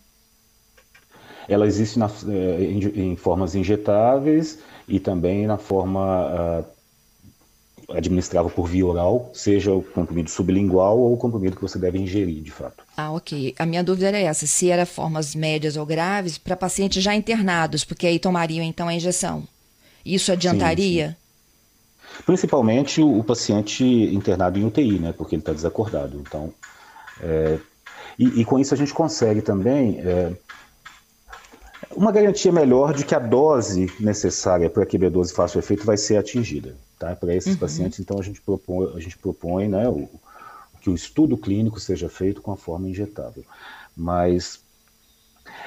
Ela 1.49 1.67
existe 1.67 1.99
na, 1.99 2.07
é, 2.07 2.63
em, 2.63 3.13
em, 3.13 3.17
formas 3.17 3.55
injetáveis 3.55 4.59
e 4.89 4.99
também 4.99 5.47
na 5.47 5.59
forma 5.59 6.65
uh, 7.91 7.97
administrável 7.97 8.51
por 8.51 8.67
via 8.67 8.87
oral, 8.87 9.31
seja 9.35 9.73
o 9.73 9.83
comprimido 9.83 10.31
sublingual 10.31 10.99
ou 10.99 11.15
o 11.15 11.17
comprimido 11.17 11.57
que 11.57 11.63
você 11.63 11.79
deve 11.79 11.99
ingerir, 11.99 12.43
de 12.43 12.51
fato. 12.51 12.85
Ah, 12.97 13.13
ok. 13.13 13.55
A 13.59 13.67
minha 13.67 13.85
dúvida 13.85 14.09
era 14.09 14.19
essa, 14.19 14.47
se 14.47 14.71
era 14.71 14.87
formas 14.87 15.35
médias 15.35 15.77
ou 15.77 15.85
graves 15.85 16.39
para 16.39 16.57
pacientes 16.57 17.03
já 17.03 17.15
internados, 17.15 17.85
porque 17.85 18.07
aí 18.07 18.19
tomariam 18.19 18.65
então 18.65 18.89
a 18.89 18.95
injeção. 18.95 19.47
Isso 20.05 20.33
adiantaria? 20.33 21.09
Sim, 21.09 21.15
sim. 22.17 22.23
Principalmente 22.25 23.01
o, 23.01 23.19
o, 23.19 23.25
paciente 23.25 23.85
internado 23.85 24.59
em 24.59 24.65
UTI, 24.65 24.99
né, 24.99 25.13
porque 25.13 25.35
ele 25.35 25.43
está 25.43 25.53
desacordado. 25.53 26.21
Então, 26.21 26.53
é, 27.21 27.59
e, 28.19 28.41
e, 28.41 28.45
com 28.45 28.59
isso 28.59 28.73
a 28.73 28.77
gente 28.77 28.95
consegue 28.95 29.43
também 29.43 29.99
é, 30.01 30.33
uma 31.97 32.13
garantia 32.13 32.53
melhor 32.53 32.95
de 32.95 33.05
que 33.05 33.15
a 33.15 33.19
dose 33.19 33.93
necessária 34.01 34.69
para 34.69 34.85
que 34.87 34.99
B12 34.99 35.33
faça 35.33 35.57
o 35.57 35.61
efeito 35.61 35.85
vai 35.85 35.97
ser 35.97 36.17
atingida. 36.17 36.77
Tá? 36.99 37.15
Para 37.17 37.35
esses 37.35 37.55
uhum. 37.55 37.59
pacientes, 37.59 37.99
então, 37.99 38.19
a 38.19 38.23
gente 38.23 38.41
propõe, 38.41 38.93
a 38.95 39.01
gente 39.01 39.19
propõe 39.19 39.69
né, 39.69 39.89
o, 39.89 40.09
que 40.81 40.91
o 40.91 40.95
estudo 40.95 41.37
clínico 41.37 41.81
seja 41.81 42.09
feito 42.09 42.43
com 42.43 42.53
a 42.53 42.57
forma 42.57 42.89
injetável. 42.89 43.45
Mas, 43.97 44.61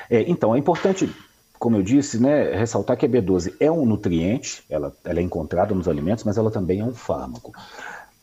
é, 0.09 0.21
então, 0.29 0.55
é 0.55 0.59
importante, 0.59 1.09
como 1.57 1.77
eu 1.77 1.83
disse, 1.83 2.19
né, 2.19 2.55
ressaltar 2.55 2.97
que 2.97 3.05
a 3.05 3.09
B12 3.09 3.53
é 3.59 3.71
um 3.71 3.85
nutriente, 3.85 4.63
ela, 4.69 4.95
ela 5.03 5.19
é 5.19 5.23
encontrada 5.23 5.73
nos 5.73 5.87
alimentos, 5.87 6.23
mas 6.23 6.37
ela 6.37 6.51
também 6.51 6.79
é 6.81 6.83
um 6.83 6.93
fármaco. 6.93 7.51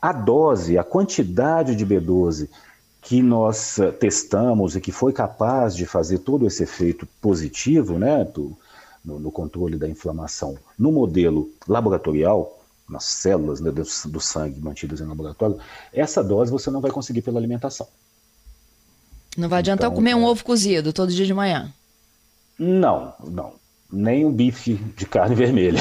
A 0.00 0.12
dose, 0.12 0.78
a 0.78 0.84
quantidade 0.84 1.74
de 1.74 1.86
B12 1.86 2.48
que 3.04 3.22
nós 3.22 3.78
eh, 3.78 3.92
testamos 3.92 4.74
e 4.74 4.80
que 4.80 4.90
foi 4.90 5.12
capaz 5.12 5.76
de 5.76 5.84
fazer 5.84 6.18
todo 6.20 6.46
esse 6.46 6.62
efeito 6.62 7.06
positivo 7.20 7.98
né, 7.98 8.24
do, 8.24 8.56
no, 9.04 9.20
no, 9.20 9.30
controle 9.30 9.76
da 9.76 9.86
inflamação 9.86 10.56
no 10.78 10.90
modelo 10.90 11.50
laboratorial, 11.68 12.58
nas 12.88 13.04
células 13.04 13.60
né, 13.60 13.70
do, 13.70 13.82
do, 14.06 14.20
sangue 14.20 14.58
mantidas 14.58 15.02
em 15.02 15.04
laboratório, 15.04 15.58
essa 15.92 16.24
dose 16.24 16.50
você 16.50 16.70
não 16.70 16.80
vai 16.80 16.90
conseguir 16.90 17.20
pela 17.20 17.38
alimentação. 17.38 17.86
Não 19.36 19.50
vai 19.50 19.58
adiantar 19.58 19.88
então, 19.88 19.96
comer 19.96 20.14
um 20.14 20.26
é... 20.26 20.30
ovo 20.30 20.42
cozido 20.42 20.90
todo 20.90 21.12
dia 21.12 21.26
de 21.26 21.34
manhã? 21.34 21.70
Não, 22.58 23.12
não. 23.22 23.52
Nem 23.92 24.24
um 24.24 24.32
bife 24.32 24.74
de 24.96 25.04
carne 25.04 25.34
vermelha, 25.36 25.80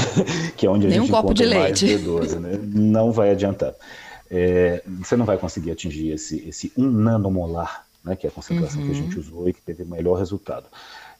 que 0.58 0.66
é 0.66 0.70
onde 0.70 0.88
a 0.88 0.90
Nem 0.90 1.00
gente 1.00 1.10
um 1.10 1.16
copo 1.16 1.34
de 1.34 1.46
leite. 1.46 1.86
B12, 1.86 2.38
né? 2.38 2.60
Não 2.62 3.14
vai 3.14 3.32
adiantar 3.32 3.74
é, 4.36 4.82
você 4.88 5.16
não 5.16 5.26
vai 5.26 5.38
conseguir 5.38 5.70
atingir 5.70 6.10
esse, 6.10 6.40
esse 6.50 6.74
1 6.76 6.90
nanomolar, 6.90 7.86
né, 8.04 8.16
que 8.16 8.26
é 8.26 8.30
a 8.32 8.34
concentração 8.34 8.82
uhum. 8.82 8.88
que 8.88 8.92
a 8.92 8.96
gente 8.96 9.14
uhum. 9.14 9.22
usou 9.22 9.48
e 9.48 9.54
que 9.54 9.62
teve 9.62 9.84
o 9.84 9.88
melhor 9.88 10.16
resultado. 10.16 10.66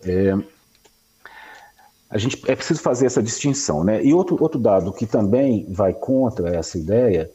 É, 0.02 0.36
a 2.10 2.18
gente 2.18 2.42
é 2.48 2.56
preciso 2.56 2.82
fazer 2.82 3.06
essa 3.06 3.22
distinção, 3.22 3.84
né? 3.84 4.04
E 4.04 4.14
outro, 4.14 4.36
outro 4.42 4.60
dado 4.60 4.92
que 4.92 5.06
também 5.06 5.66
vai 5.72 5.94
contra 5.94 6.56
essa 6.56 6.78
ideia, 6.78 7.30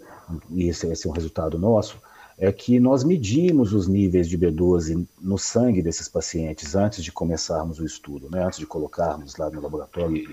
e 0.51 0.69
esse 0.69 0.85
vai 0.85 0.97
ser 0.97 1.09
um 1.09 1.13
resultado 1.13 1.59
nosso, 1.59 1.97
é 2.37 2.51
que 2.53 2.81
nós 2.81 3.05
medimos 3.05 3.73
os 3.73 3.87
níveis 3.87 4.29
de 4.29 4.37
B12 4.37 5.07
no 5.21 5.39
sangue 5.39 5.83
desses 5.83 6.09
pacientes 6.09 6.75
antes 6.75 7.03
de 7.03 7.13
começarmos 7.13 7.79
o 7.79 7.85
estudo, 7.85 8.29
né? 8.31 8.45
antes 8.45 8.59
de 8.59 8.67
colocarmos 8.67 9.37
lá 9.37 9.51
no 9.51 9.61
laboratório 9.61 10.29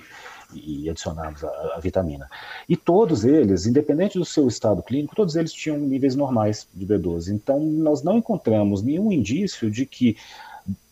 e 0.55 0.89
adicionarmos 0.89 1.43
a, 1.43 1.47
a, 1.75 1.79
vitamina. 1.79 2.29
E 2.67 2.75
todos 2.77 3.25
eles, 3.25 3.65
independente 3.65 4.17
do 4.17 4.25
seu 4.25 4.47
estado 4.47 4.81
clínico, 4.81 5.15
todos 5.15 5.35
eles 5.35 5.51
tinham 5.51 5.77
níveis 5.77 6.15
normais 6.15 6.67
de 6.73 6.85
B12. 6.85 7.29
Então, 7.29 7.59
nós 7.59 8.01
não 8.01 8.17
encontramos 8.17 8.81
nenhum 8.81 9.11
indício 9.11 9.69
de 9.69 9.85
que 9.85 10.17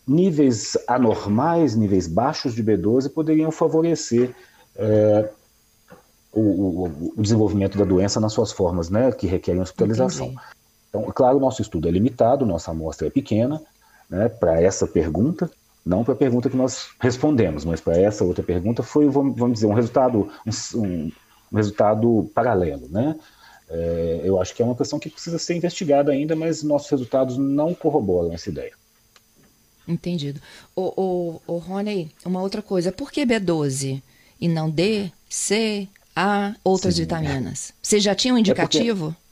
níveis 0.06 0.76
anormais, 0.86 1.74
níveis 1.74 2.06
baixos 2.06 2.54
de 2.54 2.62
B12 2.62 3.10
poderiam 3.10 3.50
favorecer 3.50 4.34
é, 4.76 5.30
o, 6.32 6.40
o, 6.40 7.12
o, 7.16 7.22
desenvolvimento 7.22 7.78
da 7.78 7.84
doença 7.84 8.20
nas 8.20 8.32
suas 8.32 8.52
formas, 8.52 8.90
né, 8.90 9.10
que 9.12 9.26
requerem 9.26 9.60
hospitalização. 9.60 10.26
Entendi. 10.26 10.42
Então, 10.88 11.02
claro, 11.12 11.38
o 11.38 11.40
nosso 11.40 11.62
estudo 11.62 11.88
é 11.88 11.90
limitado, 11.90 12.46
nossa 12.46 12.70
amostra 12.70 13.06
é 13.06 13.10
pequena, 13.10 13.60
né, 14.08 14.28
para 14.28 14.60
essa 14.60 14.86
pergunta, 14.86 15.50
não 15.84 16.02
para 16.02 16.14
a 16.14 16.16
pergunta 16.16 16.48
que 16.48 16.56
nós 16.56 16.88
respondemos, 16.98 17.64
mas 17.64 17.80
para 17.80 17.98
essa 17.98 18.24
outra 18.24 18.42
pergunta 18.42 18.82
foi, 18.82 19.06
vamos 19.08 19.52
dizer, 19.52 19.66
um 19.66 19.74
resultado, 19.74 20.30
um, 20.74 21.10
um 21.52 21.56
resultado 21.56 22.30
paralelo, 22.34 22.88
né? 22.88 23.16
É, 23.68 24.20
eu 24.24 24.40
acho 24.40 24.54
que 24.54 24.62
é 24.62 24.64
uma 24.64 24.74
questão 24.74 24.98
que 24.98 25.10
precisa 25.10 25.38
ser 25.38 25.54
investigada 25.56 26.12
ainda, 26.12 26.34
mas 26.34 26.62
nossos 26.62 26.90
resultados 26.90 27.36
não 27.36 27.74
corroboram 27.74 28.32
essa 28.32 28.48
ideia. 28.48 28.72
Entendido. 29.86 30.40
O, 30.74 31.40
o, 31.46 31.54
o 31.54 31.58
Rony, 31.58 32.10
uma 32.24 32.40
outra 32.40 32.62
coisa, 32.62 32.90
por 32.90 33.10
que 33.12 33.26
B12 33.26 34.02
e 34.40 34.48
não 34.48 34.70
D, 34.70 35.10
C, 35.28 35.88
A, 36.16 36.54
outras 36.62 36.94
Sim. 36.94 37.02
vitaminas? 37.02 37.72
Você 37.82 38.00
já 38.00 38.14
tinha 38.14 38.32
um 38.32 38.38
indicativo? 38.38 39.08
É 39.08 39.10
porque 39.10 39.24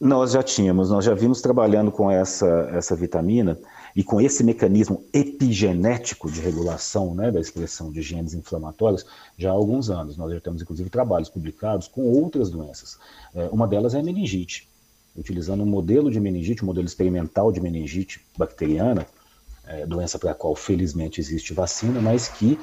nós 0.00 0.32
já 0.32 0.42
tínhamos, 0.42 0.90
nós 0.90 1.04
já 1.04 1.14
vimos 1.14 1.42
trabalhando 1.42 1.90
com 1.90 2.10
essa, 2.10 2.70
essa 2.72 2.94
vitamina 2.94 3.58
e 3.94 4.04
com 4.04 4.20
esse 4.20 4.44
mecanismo 4.44 5.04
epigenético 5.12 6.30
de 6.30 6.40
regulação 6.40 7.14
né, 7.14 7.30
da 7.30 7.40
expressão 7.40 7.90
de 7.90 8.02
genes 8.02 8.34
inflamatórios 8.34 9.04
já 9.36 9.50
há 9.50 9.52
alguns 9.52 9.90
anos. 9.90 10.16
Nós 10.16 10.32
já 10.32 10.40
temos, 10.40 10.62
inclusive, 10.62 10.90
trabalhos 10.90 11.28
publicados 11.28 11.88
com 11.88 12.02
outras 12.02 12.50
doenças. 12.50 12.98
É, 13.34 13.48
uma 13.50 13.66
delas 13.66 13.94
é 13.94 14.00
a 14.00 14.02
meningite. 14.02 14.68
Utilizando 15.16 15.62
um 15.62 15.66
modelo 15.66 16.10
de 16.10 16.20
meningite, 16.20 16.62
um 16.62 16.66
modelo 16.66 16.86
experimental 16.86 17.50
de 17.50 17.60
meningite 17.60 18.20
bacteriana, 18.36 19.06
é, 19.66 19.84
doença 19.84 20.18
para 20.18 20.30
a 20.30 20.34
qual, 20.34 20.54
felizmente, 20.54 21.20
existe 21.20 21.52
vacina, 21.52 22.00
mas 22.00 22.28
que, 22.28 22.58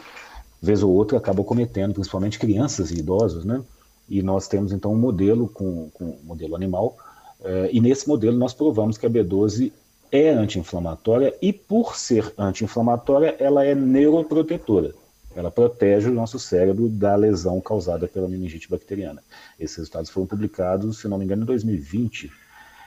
vez 0.62 0.82
ou 0.82 0.92
outra, 0.92 1.18
acaba 1.18 1.44
cometendo, 1.44 1.94
principalmente 1.94 2.40
crianças 2.40 2.92
e 2.92 3.00
idosos, 3.00 3.44
né? 3.46 3.62
E 4.08 4.22
nós 4.22 4.48
temos, 4.48 4.72
então, 4.72 4.94
um 4.94 4.98
modelo 4.98 5.50
com, 5.50 5.90
com 5.90 6.06
um 6.06 6.20
modelo 6.24 6.56
animal, 6.56 6.98
é, 7.44 7.70
e 7.72 7.82
nesse 7.82 8.08
modelo 8.08 8.38
nós 8.38 8.54
provamos 8.54 8.98
que 8.98 9.06
a 9.06 9.10
B12 9.10 9.72
é 10.12 10.30
anti-inflamatória 10.30 11.34
e, 11.42 11.52
por 11.52 11.96
ser 11.96 12.34
anti-inflamatória, 12.38 13.36
ela 13.40 13.66
é 13.66 13.74
neuroprotetora. 13.76 14.94
Ela 15.36 15.52
protege 15.52 16.10
o 16.10 16.14
nosso 16.14 16.40
cérebro 16.40 16.88
da 16.88 17.16
lesão 17.16 17.60
causada 17.60 18.08
pela 18.08 18.28
meningite 18.28 18.70
bacteriana. 18.70 19.22
Esses 19.60 19.78
resultados 19.78 20.10
foram 20.10 20.26
publicados, 20.26 21.00
se 21.00 21.08
não 21.08 21.18
me 21.18 21.26
engano, 21.26 21.44
em 21.44 21.46
2020. 21.46 22.32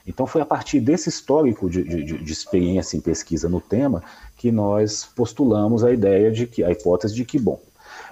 Então, 0.07 0.27
foi 0.27 0.41
a 0.41 0.47
partir 0.47 0.81
desse 0.81 1.11
histórico 1.11 1.69
de, 1.69 1.85
de, 1.85 2.25
de 2.25 2.33
experiência 2.33 2.97
em 2.97 3.01
pesquisa 3.01 3.49
no 3.49 3.61
tema 3.61 4.03
que 4.37 4.51
nós 4.51 5.05
postulamos 5.05 5.85
a 5.85 5.93
ideia 5.93 6.31
de 6.31 6.47
que, 6.47 6.65
a 6.65 6.71
hipótese 6.71 7.15
de 7.15 7.27
que, 7.27 7.39
bom, 7.39 7.61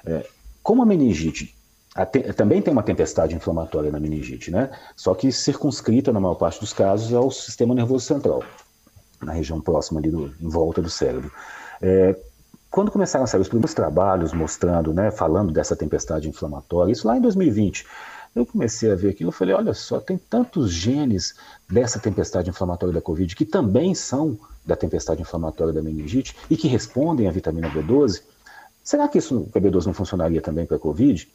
é, 0.05 0.27
como 0.63 0.83
a 0.83 0.87
meningite 0.87 1.55
também 2.37 2.61
tem 2.61 2.71
uma 2.71 2.83
tempestade 2.83 3.35
inflamatória 3.35 3.91
na 3.91 3.99
meningite, 3.99 4.51
né? 4.51 4.71
Só 4.95 5.15
que 5.15 5.33
circunscrita, 5.33 6.13
na 6.13 6.21
maior 6.21 6.35
parte 6.35 6.61
dos 6.61 6.75
casos, 6.75 7.15
ao 7.15 7.31
sistema 7.31 7.75
nervoso 7.75 8.05
central 8.05 8.43
na 9.26 9.33
região 9.33 9.61
próxima 9.61 10.00
ali 10.00 10.11
do, 10.11 10.33
em 10.40 10.49
volta 10.49 10.80
do 10.80 10.88
cérebro. 10.88 11.30
É, 11.83 12.16
quando 12.71 12.90
começaram 12.90 13.25
a 13.25 13.26
sair 13.26 13.40
os 13.40 13.49
primeiros 13.49 13.75
trabalhos 13.75 14.33
mostrando, 14.33 14.95
né, 14.95 15.11
falando 15.11 15.52
dessa 15.52 15.75
tempestade 15.75 16.28
inflamatória, 16.28 16.92
isso 16.92 17.06
lá 17.06 17.16
em 17.16 17.21
2020, 17.21 17.85
eu 18.35 18.47
comecei 18.47 18.92
a 18.92 18.95
ver 18.95 19.11
aquilo 19.11 19.30
e 19.30 19.33
falei, 19.33 19.54
olha 19.54 19.75
só, 19.75 19.99
tem 19.99 20.18
tantos 20.18 20.71
genes 20.71 21.35
dessa 21.68 21.99
tempestade 21.99 22.50
inflamatória 22.50 22.95
da 22.95 23.00
Covid 23.00 23.35
que 23.35 23.45
também 23.45 23.95
são 23.95 24.38
da 24.64 24.76
tempestade 24.76 25.23
inflamatória 25.23 25.73
da 25.73 25.83
meningite 25.83 26.37
e 26.50 26.56
que 26.56 26.68
respondem 26.68 27.28
à 27.28 27.33
vitamina 27.33 27.71
B12. 27.71 28.23
Será 28.85 29.09
que 29.09 29.18
isso, 29.18 29.49
a 29.54 29.59
B12 29.59 29.87
não 29.87 29.95
funcionaria 29.95 30.42
também 30.42 30.66
para 30.66 30.76
a 30.76 30.80
Covid? 30.80 31.28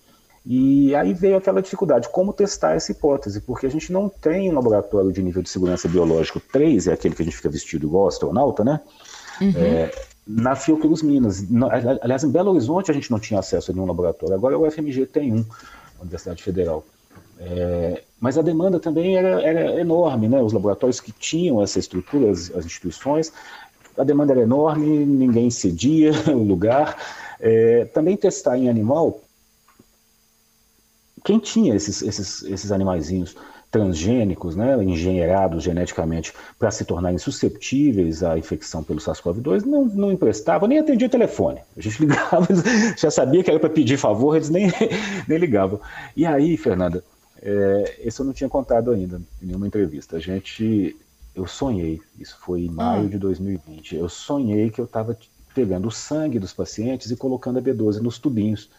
E 0.46 0.96
aí 0.96 1.14
veio 1.14 1.38
aquela 1.38 1.62
dificuldade, 1.62 2.10
como 2.10 2.34
testar 2.34 2.74
essa 2.74 2.92
hipótese, 2.92 3.42
porque 3.42 3.68
a 3.68 3.70
gente 3.70 3.92
não 3.94 4.10
tem 4.10 4.50
um 4.50 4.56
laboratório 4.56 5.12
de 5.12 5.22
nível 5.22 5.44
de 5.44 5.50
segurança 5.50 5.88
biológico 5.88 6.40
3, 6.40 6.88
é 6.88 6.94
aquele 6.94 7.14
que 7.14 7.22
a 7.22 7.26
gente 7.26 7.38
fica 7.38 7.50
vestido 7.50 7.86
igual 7.86 8.08
astronauta, 8.08 8.64
né? 8.64 8.80
Uhum. 9.40 9.54
É, 9.56 9.92
na 10.26 10.56
Fiocruz 10.56 11.04
Minas. 11.04 11.46
Aliás, 12.02 12.24
em 12.24 12.32
Belo 12.32 12.52
Horizonte 12.52 12.90
a 12.90 12.94
gente 12.94 13.12
não 13.12 13.20
tinha 13.20 13.40
acesso 13.40 13.72
a 13.72 13.74
nenhum 13.74 13.86
laboratório, 13.86 14.34
agora 14.34 14.58
o 14.58 14.66
UFMG 14.66 15.06
tem 15.06 15.32
um, 15.32 15.46
Universidade 16.02 16.42
Federal. 16.42 16.84
É, 17.40 18.04
mas 18.20 18.38
a 18.38 18.42
demanda 18.42 18.80
também 18.80 19.18
era, 19.18 19.42
era, 19.42 19.80
enorme, 19.80 20.28
né? 20.28 20.42
Os 20.42 20.54
laboratórios 20.54 21.00
que 21.00 21.12
tinham 21.12 21.62
essa 21.62 21.80
estrutura, 21.80 22.30
as, 22.30 22.52
as 22.56 22.66
instituições, 22.66 23.32
a 23.98 24.04
demanda 24.04 24.34
era 24.34 24.42
enorme, 24.42 25.06
ninguém 25.06 25.50
cedia 25.50 26.12
o 26.30 26.44
lugar. 26.44 26.98
É, 27.40 27.86
também 27.86 28.16
testar 28.16 28.58
em 28.58 28.70
animal 28.70 29.20
quem 31.24 31.40
tinha 31.40 31.76
esses, 31.76 32.02
esses, 32.02 32.44
esses 32.44 32.72
animaizinhos 32.72 33.36
transgênicos, 33.72 34.54
né, 34.54 34.84
engenheirados 34.84 35.64
geneticamente 35.64 36.34
para 36.60 36.70
se 36.70 36.84
tornarem 36.84 37.18
susceptíveis 37.18 38.22
à 38.22 38.38
infecção 38.38 38.84
pelo 38.84 39.00
SARS-CoV-2, 39.00 39.64
não, 39.64 39.86
não 39.86 40.12
emprestavam, 40.12 40.68
nem 40.68 40.78
atendia 40.78 41.08
telefone. 41.08 41.62
A 41.78 41.82
gente 41.82 42.00
ligava, 42.04 42.48
já 42.98 43.10
sabia 43.10 43.42
que 43.42 43.50
era 43.50 43.60
para 43.60 43.70
pedir 43.70 43.98
favor, 43.98 44.36
eles 44.36 44.50
nem, 44.50 44.70
nem 45.26 45.38
ligavam. 45.38 45.80
E 46.18 46.26
aí, 46.26 46.58
Fernanda, 46.58 47.02
é, 47.42 48.00
esse 48.04 48.20
eu 48.20 48.26
não 48.26 48.34
tinha 48.34 48.50
contado 48.50 48.92
ainda 48.92 49.22
em 49.42 49.46
nenhuma 49.48 49.68
entrevista. 49.68 50.18
A 50.18 50.20
gente, 50.20 50.96
eu 51.34 51.48
sonhei, 51.48 52.02
isso 52.20 52.38
foi 52.42 52.66
em 52.66 52.70
maio 52.70 53.06
ah. 53.06 53.10
de 53.10 53.18
2020, 53.18 53.96
eu 53.96 54.10
sonhei 54.10 54.70
que 54.70 54.82
eu 54.82 54.86
estava 54.86 55.18
pegando 55.56 55.88
o 55.88 55.92
sangue 55.92 56.40
dos 56.40 56.52
pacientes 56.52 57.10
e 57.10 57.16
colocando 57.16 57.60
a 57.60 57.62
B12 57.62 58.00
nos 58.02 58.20
tubinhos. 58.20 58.70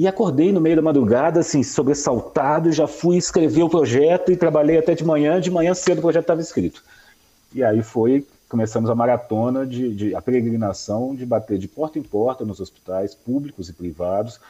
E 0.00 0.08
acordei 0.08 0.50
no 0.50 0.62
meio 0.62 0.76
da 0.76 0.80
madrugada, 0.80 1.40
assim, 1.40 1.62
sobressaltado, 1.62 2.72
já 2.72 2.86
fui 2.86 3.18
escrever 3.18 3.64
o 3.64 3.68
projeto 3.68 4.32
e 4.32 4.36
trabalhei 4.36 4.78
até 4.78 4.94
de 4.94 5.04
manhã. 5.04 5.38
De 5.38 5.50
manhã 5.50 5.74
cedo 5.74 5.98
o 5.98 6.00
projeto 6.00 6.22
estava 6.22 6.40
escrito. 6.40 6.82
E 7.52 7.62
aí 7.62 7.82
foi, 7.82 8.26
começamos 8.48 8.88
a 8.88 8.94
maratona 8.94 9.66
de, 9.66 9.94
de, 9.94 10.14
a 10.14 10.22
peregrinação 10.22 11.14
de 11.14 11.26
bater 11.26 11.58
de 11.58 11.68
porta 11.68 11.98
em 11.98 12.02
porta 12.02 12.46
nos 12.46 12.60
hospitais 12.60 13.14
públicos 13.14 13.68
e 13.68 13.74
privados, 13.74 14.40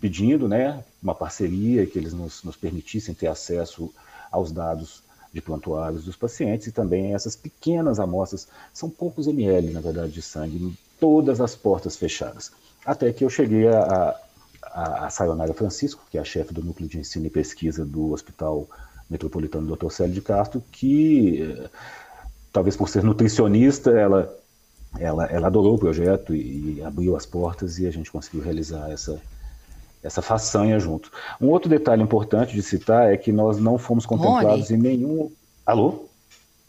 pedindo, 0.00 0.48
né, 0.48 0.82
uma 1.02 1.14
parceria 1.14 1.84
que 1.84 1.98
eles 1.98 2.14
nos, 2.14 2.42
nos 2.42 2.56
permitissem 2.56 3.14
ter 3.14 3.26
acesso 3.26 3.92
aos 4.32 4.50
dados 4.50 5.02
de 5.34 5.42
prontuários 5.42 6.06
dos 6.06 6.16
pacientes 6.16 6.68
e 6.68 6.72
também 6.72 7.12
essas 7.12 7.36
pequenas 7.36 8.00
amostras, 8.00 8.48
são 8.72 8.88
poucos 8.88 9.26
ml, 9.26 9.70
na 9.70 9.82
verdade, 9.82 10.12
de 10.12 10.22
sangue, 10.22 10.74
todas 10.98 11.42
as 11.42 11.54
portas 11.54 11.94
fechadas. 11.94 12.50
Até 12.86 13.12
que 13.12 13.22
eu 13.22 13.28
cheguei 13.28 13.68
a, 13.68 14.16
a, 14.74 15.06
a 15.06 15.10
Sayonara 15.10 15.54
Francisco, 15.54 16.04
que 16.10 16.18
é 16.18 16.20
a 16.20 16.24
chefe 16.24 16.52
do 16.52 16.62
Núcleo 16.62 16.88
de 16.88 16.98
Ensino 16.98 17.26
e 17.26 17.30
Pesquisa 17.30 17.84
do 17.84 18.12
Hospital 18.12 18.68
Metropolitano 19.08 19.74
Dr. 19.74 19.90
Célio 19.90 20.14
de 20.14 20.20
Castro, 20.20 20.62
que, 20.72 21.42
eh, 21.42 21.70
talvez 22.52 22.76
por 22.76 22.88
ser 22.88 23.04
nutricionista, 23.04 23.90
ela, 23.90 24.36
ela, 24.98 25.26
ela 25.26 25.46
adorou 25.46 25.76
o 25.76 25.78
projeto 25.78 26.34
e, 26.34 26.78
e 26.78 26.82
abriu 26.82 27.14
as 27.14 27.24
portas 27.24 27.78
e 27.78 27.86
a 27.86 27.90
gente 27.92 28.10
conseguiu 28.10 28.42
realizar 28.42 28.90
essa, 28.90 29.22
essa 30.02 30.20
façanha 30.20 30.80
junto. 30.80 31.12
Um 31.40 31.48
outro 31.48 31.68
detalhe 31.68 32.02
importante 32.02 32.52
de 32.52 32.62
citar 32.62 33.12
é 33.12 33.16
que 33.16 33.30
nós 33.30 33.58
não 33.58 33.78
fomos 33.78 34.04
contemplados 34.04 34.70
Rony. 34.70 34.80
em 34.80 34.82
nenhum. 34.82 35.32
Alô? 35.64 36.08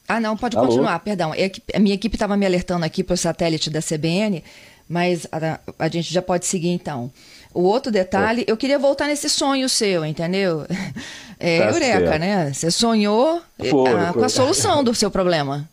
Ah, 0.07 0.19
não, 0.19 0.37
pode 0.37 0.55
Alô? 0.55 0.67
continuar, 0.67 0.99
perdão. 0.99 1.33
É 1.33 1.51
a 1.73 1.79
minha 1.79 1.95
equipe 1.95 2.15
estava 2.15 2.37
me 2.37 2.45
alertando 2.45 2.85
aqui 2.85 3.03
para 3.03 3.15
o 3.15 3.17
satélite 3.17 3.71
da 3.71 3.81
CBN, 3.81 4.43
mas 4.87 5.27
a, 5.31 5.59
a, 5.79 5.87
gente 5.87 6.13
já 6.13 6.21
pode 6.21 6.45
seguir 6.45 6.69
então. 6.69 7.11
O 7.53 7.63
outro 7.63 7.91
detalhe, 7.91 8.43
eu 8.47 8.55
queria 8.57 8.77
voltar 8.77 9.07
nesse 9.07 9.29
sonho 9.29 9.67
seu, 9.67 10.05
entendeu? 10.05 10.65
É, 11.37 11.59
tá 11.59 11.65
Eureka, 11.65 11.99
certo. 11.99 12.19
né? 12.21 12.53
Você 12.53 12.71
sonhou 12.71 13.41
foi, 13.59 13.89
a, 13.89 14.09
ah, 14.09 14.13
foi. 14.13 14.21
com 14.21 14.25
a 14.25 14.29
solução 14.29 14.81
do 14.81 14.95
seu 14.95 15.11
problema. 15.11 15.69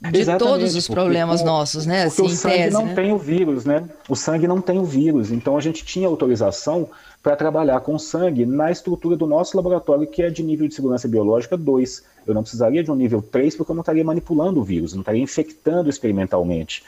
De 0.12 0.20
Exatamente, 0.20 0.52
todos 0.52 0.76
os 0.76 0.86
problemas 0.86 1.40
porque, 1.40 1.50
nossos, 1.50 1.86
né? 1.86 2.06
Porque 2.08 2.22
assim, 2.22 2.30
o 2.30 2.36
sangue 2.36 2.56
tese, 2.56 2.72
não 2.74 2.84
né? 2.84 2.94
tem 2.94 3.10
o 3.10 3.16
vírus, 3.16 3.64
né? 3.64 3.88
O 4.06 4.14
sangue 4.14 4.46
não 4.46 4.60
tem 4.60 4.78
o 4.78 4.84
vírus. 4.84 5.32
Então 5.32 5.56
a 5.56 5.62
gente 5.62 5.82
tinha 5.82 6.06
autorização 6.06 6.90
para 7.22 7.34
trabalhar 7.36 7.80
com 7.80 7.98
sangue 7.98 8.44
na 8.44 8.70
estrutura 8.70 9.16
do 9.16 9.26
nosso 9.26 9.56
laboratório, 9.56 10.06
que 10.06 10.22
é 10.22 10.28
de 10.28 10.42
nível 10.42 10.68
de 10.68 10.74
segurança 10.74 11.08
biológica 11.08 11.56
2. 11.56 12.02
Eu 12.26 12.34
não 12.34 12.42
precisaria 12.42 12.84
de 12.84 12.90
um 12.90 12.94
nível 12.94 13.22
3 13.22 13.56
porque 13.56 13.72
eu 13.72 13.74
não 13.74 13.80
estaria 13.80 14.04
manipulando 14.04 14.60
o 14.60 14.62
vírus, 14.62 14.92
não 14.92 15.00
estaria 15.00 15.22
infectando 15.22 15.88
experimentalmente 15.88 16.82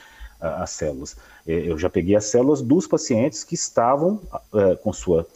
as 0.45 0.71
células. 0.71 1.17
É, 1.47 1.53
eu 1.53 1.79
já 1.79 1.89
peguei 1.89 2.17
as 2.17 2.25
células 2.25 2.61
dos 2.61 2.87
pacientes 2.87 3.45
que 3.45 3.55
estavam 3.55 4.21
é, 4.55 4.77
com 4.77 4.93
sua 4.93 5.27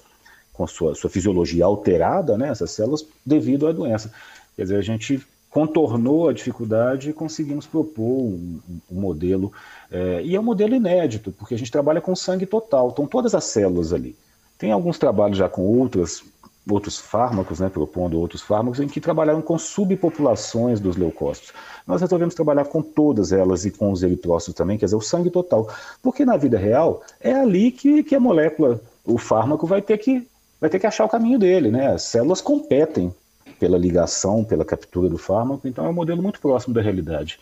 com 0.52 0.66
sua, 0.66 0.92
sua 0.96 1.08
fisiologia 1.08 1.64
alterada, 1.64 2.36
né, 2.36 2.48
essas 2.48 2.72
células, 2.72 3.06
devido 3.24 3.68
à 3.68 3.72
doença. 3.72 4.12
Quer 4.56 4.62
dizer, 4.62 4.76
a 4.76 4.82
gente 4.82 5.24
contornou 5.48 6.28
a 6.28 6.32
dificuldade 6.32 7.10
e 7.10 7.12
conseguimos 7.12 7.64
propor 7.64 8.02
um, 8.02 8.58
um 8.90 9.00
modelo, 9.00 9.52
é, 9.88 10.20
e 10.22 10.34
é 10.34 10.40
um 10.40 10.42
modelo 10.42 10.74
inédito, 10.74 11.30
porque 11.30 11.54
a 11.54 11.58
gente 11.58 11.70
trabalha 11.70 12.00
com 12.00 12.14
sangue 12.16 12.44
total, 12.44 12.88
estão 12.88 13.06
todas 13.06 13.36
as 13.36 13.44
células 13.44 13.92
ali. 13.92 14.16
Tem 14.58 14.72
alguns 14.72 14.98
trabalhos 14.98 15.38
já 15.38 15.48
com 15.48 15.62
outras 15.62 16.24
outros 16.70 16.98
fármacos, 16.98 17.60
né, 17.60 17.68
propondo 17.68 18.18
outros 18.18 18.42
fármacos, 18.42 18.80
em 18.80 18.88
que 18.88 19.00
trabalharam 19.00 19.40
com 19.40 19.58
subpopulações 19.58 20.80
dos 20.80 20.96
leucócitos. 20.96 21.52
Nós 21.86 22.00
resolvemos 22.00 22.34
trabalhar 22.34 22.64
com 22.66 22.82
todas 22.82 23.32
elas 23.32 23.64
e 23.64 23.70
com 23.70 23.90
os 23.90 24.02
eritrócitos 24.02 24.54
também, 24.54 24.76
quer 24.76 24.86
dizer, 24.86 24.96
o 24.96 25.00
sangue 25.00 25.30
total. 25.30 25.68
Porque 26.02 26.24
na 26.24 26.36
vida 26.36 26.58
real 26.58 27.02
é 27.20 27.32
ali 27.32 27.70
que, 27.70 28.02
que 28.02 28.14
a 28.14 28.20
molécula, 28.20 28.80
o 29.04 29.18
fármaco, 29.18 29.66
vai 29.66 29.80
ter, 29.80 29.98
que, 29.98 30.26
vai 30.60 30.68
ter 30.68 30.78
que 30.78 30.86
achar 30.86 31.04
o 31.04 31.08
caminho 31.08 31.38
dele. 31.38 31.70
Né? 31.70 31.88
As 31.88 32.02
células 32.02 32.40
competem 32.40 33.14
pela 33.58 33.78
ligação, 33.78 34.44
pela 34.44 34.64
captura 34.64 35.08
do 35.08 35.18
fármaco, 35.18 35.66
então 35.66 35.84
é 35.84 35.88
um 35.88 35.92
modelo 35.92 36.22
muito 36.22 36.40
próximo 36.40 36.74
da 36.74 36.82
realidade. 36.82 37.40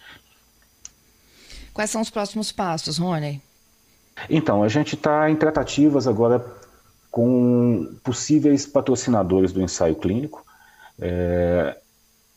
Quais 1.75 1.91
são 1.91 2.01
os 2.01 2.09
próximos 2.09 2.51
passos, 2.51 2.97
Rony? 2.97 3.43
Então, 4.31 4.63
a 4.63 4.69
gente 4.69 4.95
está 4.95 5.29
em 5.29 5.37
tratativas 5.37 6.07
agora 6.07 6.43
com 7.17 7.97
possíveis 8.05 8.67
patrocinadores 8.67 9.51
do 9.51 9.63
ensaio 9.63 9.95
clínico. 9.95 10.45
É, 11.01 11.75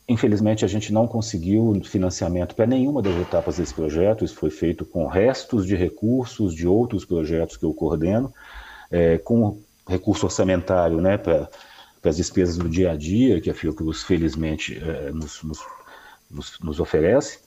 infelizmente, 0.08 0.64
a 0.64 0.68
gente 0.68 0.90
não 0.90 1.06
conseguiu 1.06 1.78
financiamento 1.84 2.54
para 2.54 2.66
nenhuma 2.66 3.02
das 3.02 3.14
etapas 3.20 3.58
desse 3.58 3.74
projeto. 3.74 4.24
Isso 4.24 4.36
foi 4.36 4.48
feito 4.48 4.86
com 4.86 5.06
restos 5.06 5.66
de 5.66 5.76
recursos 5.76 6.54
de 6.54 6.66
outros 6.66 7.04
projetos 7.04 7.58
que 7.58 7.64
eu 7.66 7.74
coordeno, 7.74 8.32
é, 8.90 9.18
com 9.18 9.58
recurso 9.86 10.24
orçamentário 10.24 10.98
né, 10.98 11.18
para 11.18 11.50
as 12.02 12.16
despesas 12.16 12.56
do 12.56 12.66
dia 12.66 12.92
a 12.92 12.96
dia, 12.96 13.38
que 13.38 13.50
a 13.50 13.54
Fiocruz, 13.54 14.02
felizmente, 14.02 14.82
é, 14.82 15.10
nos, 15.12 15.42
nos, 15.42 16.58
nos 16.58 16.80
oferece. 16.80 17.40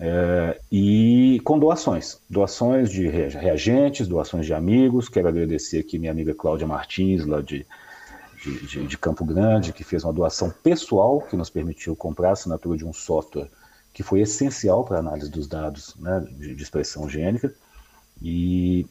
É, 0.00 0.60
e 0.70 1.40
com 1.44 1.58
doações, 1.58 2.18
doações 2.28 2.90
de 2.90 3.06
reagentes, 3.06 4.08
doações 4.08 4.46
de 4.46 4.52
amigos. 4.52 5.08
Quero 5.08 5.28
agradecer 5.28 5.78
aqui 5.78 5.98
minha 5.98 6.10
amiga 6.10 6.34
Cláudia 6.34 6.66
Martins, 6.66 7.24
lá 7.24 7.40
de, 7.40 7.64
de, 8.42 8.66
de, 8.66 8.86
de, 8.86 8.98
Campo 8.98 9.24
Grande, 9.24 9.72
que 9.72 9.84
fez 9.84 10.02
uma 10.02 10.12
doação 10.12 10.50
pessoal 10.50 11.20
que 11.20 11.36
nos 11.36 11.50
permitiu 11.50 11.94
comprar 11.94 12.30
a 12.30 12.32
assinatura 12.32 12.76
de 12.76 12.84
um 12.84 12.92
software 12.92 13.48
que 13.92 14.02
foi 14.02 14.20
essencial 14.20 14.84
para 14.84 14.96
a 14.96 15.00
análise 15.00 15.30
dos 15.30 15.46
dados 15.46 15.94
né, 15.98 16.26
de, 16.32 16.54
de, 16.54 16.62
expressão 16.62 17.08
gênica. 17.08 17.54
E, 18.20 18.86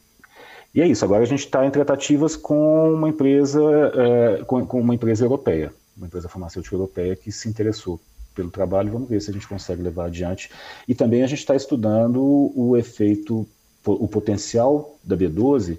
e 0.74 0.80
é 0.80 0.86
isso. 0.86 1.04
Agora 1.04 1.22
a 1.22 1.26
gente 1.26 1.44
está 1.44 1.66
em 1.66 1.70
tratativas 1.70 2.36
com 2.36 2.94
uma 2.94 3.08
empresa, 3.08 3.60
é, 3.94 4.44
com, 4.44 4.64
com 4.64 4.80
uma 4.80 4.94
empresa 4.94 5.24
europeia, 5.24 5.74
uma 5.96 6.06
empresa 6.06 6.28
farmacêutica 6.28 6.74
europeia 6.74 7.16
que 7.16 7.30
se 7.30 7.48
interessou 7.48 8.00
pelo 8.32 8.50
trabalho, 8.50 8.92
vamos 8.92 9.08
ver 9.08 9.20
se 9.20 9.30
a 9.30 9.32
gente 9.32 9.46
consegue 9.46 9.82
levar 9.82 10.06
adiante. 10.06 10.50
E 10.86 10.94
também 10.94 11.22
a 11.22 11.26
gente 11.26 11.40
está 11.40 11.54
estudando 11.54 12.20
o 12.54 12.76
efeito, 12.76 13.46
o 13.84 14.08
potencial 14.08 14.96
da 15.02 15.16
B12 15.16 15.78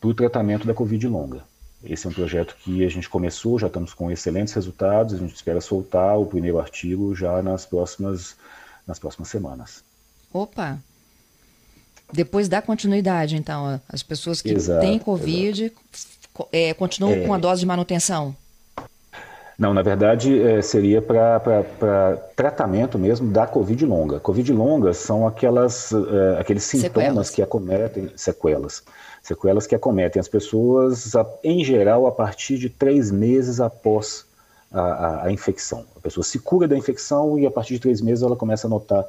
para 0.00 0.08
o 0.08 0.14
tratamento 0.14 0.66
da 0.66 0.74
Covid 0.74 1.06
longa. 1.08 1.42
Esse 1.82 2.06
é 2.06 2.10
um 2.10 2.12
projeto 2.12 2.56
que 2.62 2.84
a 2.84 2.88
gente 2.88 3.08
começou, 3.08 3.58
já 3.58 3.68
estamos 3.68 3.94
com 3.94 4.10
excelentes 4.10 4.52
resultados, 4.52 5.14
a 5.14 5.18
gente 5.18 5.34
espera 5.34 5.60
soltar 5.60 6.18
o 6.18 6.26
primeiro 6.26 6.58
artigo 6.58 7.14
já 7.14 7.40
nas 7.40 7.64
próximas, 7.64 8.36
nas 8.86 8.98
próximas 8.98 9.28
semanas. 9.28 9.84
Opa! 10.32 10.78
Depois 12.12 12.48
da 12.48 12.60
continuidade, 12.60 13.36
então, 13.36 13.80
as 13.88 14.02
pessoas 14.02 14.40
que 14.40 14.50
exato, 14.50 14.80
têm 14.80 14.98
Covid 14.98 15.72
é, 16.50 16.72
continuam 16.74 17.12
é, 17.12 17.26
com 17.26 17.34
a 17.34 17.38
dose 17.38 17.60
de 17.60 17.66
manutenção? 17.66 18.34
Não, 19.58 19.74
na 19.74 19.82
verdade 19.82 20.40
é, 20.40 20.62
seria 20.62 21.02
para 21.02 22.16
tratamento 22.36 22.96
mesmo 22.96 23.32
da 23.32 23.44
Covid 23.44 23.84
longa. 23.84 24.20
Covid 24.20 24.52
longa 24.52 24.94
são 24.94 25.26
aquelas, 25.26 25.92
é, 25.92 26.40
aqueles 26.40 26.62
sintomas 26.62 27.26
sequelas. 27.26 27.30
que 27.30 27.42
acometem, 27.42 28.12
sequelas, 28.14 28.84
sequelas 29.20 29.66
que 29.66 29.74
acometem 29.74 30.20
as 30.20 30.28
pessoas, 30.28 31.12
em 31.42 31.64
geral, 31.64 32.06
a 32.06 32.12
partir 32.12 32.56
de 32.56 32.70
três 32.70 33.10
meses 33.10 33.60
após 33.60 34.24
a, 34.70 34.80
a, 34.80 35.24
a, 35.24 35.32
infecção. 35.32 35.84
A 35.96 36.00
pessoa 36.00 36.22
se 36.22 36.38
cura 36.38 36.68
da 36.68 36.76
infecção 36.76 37.36
e 37.36 37.44
a 37.44 37.50
partir 37.50 37.74
de 37.74 37.80
três 37.80 38.00
meses 38.00 38.22
ela 38.22 38.36
começa 38.36 38.68
a 38.68 38.70
notar, 38.70 39.04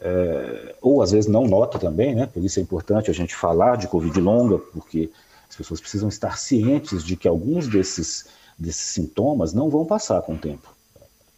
é, 0.00 0.72
ou 0.80 1.02
às 1.02 1.10
vezes 1.10 1.28
não 1.28 1.48
nota 1.48 1.80
também, 1.80 2.14
né? 2.14 2.28
Por 2.32 2.44
isso 2.44 2.60
é 2.60 2.62
importante 2.62 3.10
a 3.10 3.14
gente 3.14 3.34
falar 3.34 3.76
de 3.76 3.88
Covid 3.88 4.20
longa, 4.20 4.56
porque 4.56 5.10
as 5.48 5.56
pessoas 5.56 5.80
precisam 5.80 6.08
estar 6.08 6.38
cientes 6.38 7.02
de 7.02 7.16
que 7.16 7.26
alguns 7.26 7.66
desses 7.66 8.26
desses 8.60 8.82
sintomas 8.82 9.54
não 9.54 9.70
vão 9.70 9.86
passar 9.86 10.20
com 10.20 10.34
o 10.34 10.38
tempo. 10.38 10.72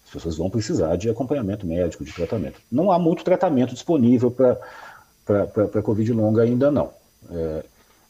As 0.04 0.10
pessoas 0.10 0.36
vão 0.36 0.50
precisar 0.50 0.96
de 0.96 1.08
acompanhamento 1.08 1.64
médico, 1.64 2.04
de 2.04 2.12
tratamento. 2.12 2.60
Não 2.70 2.90
há 2.90 2.98
muito 2.98 3.22
tratamento 3.22 3.72
disponível 3.72 4.30
para 4.30 4.58
a 5.78 5.82
Covid 5.82 6.12
longa 6.12 6.42
ainda 6.42 6.70
não. 6.70 6.90
É, 7.30 7.64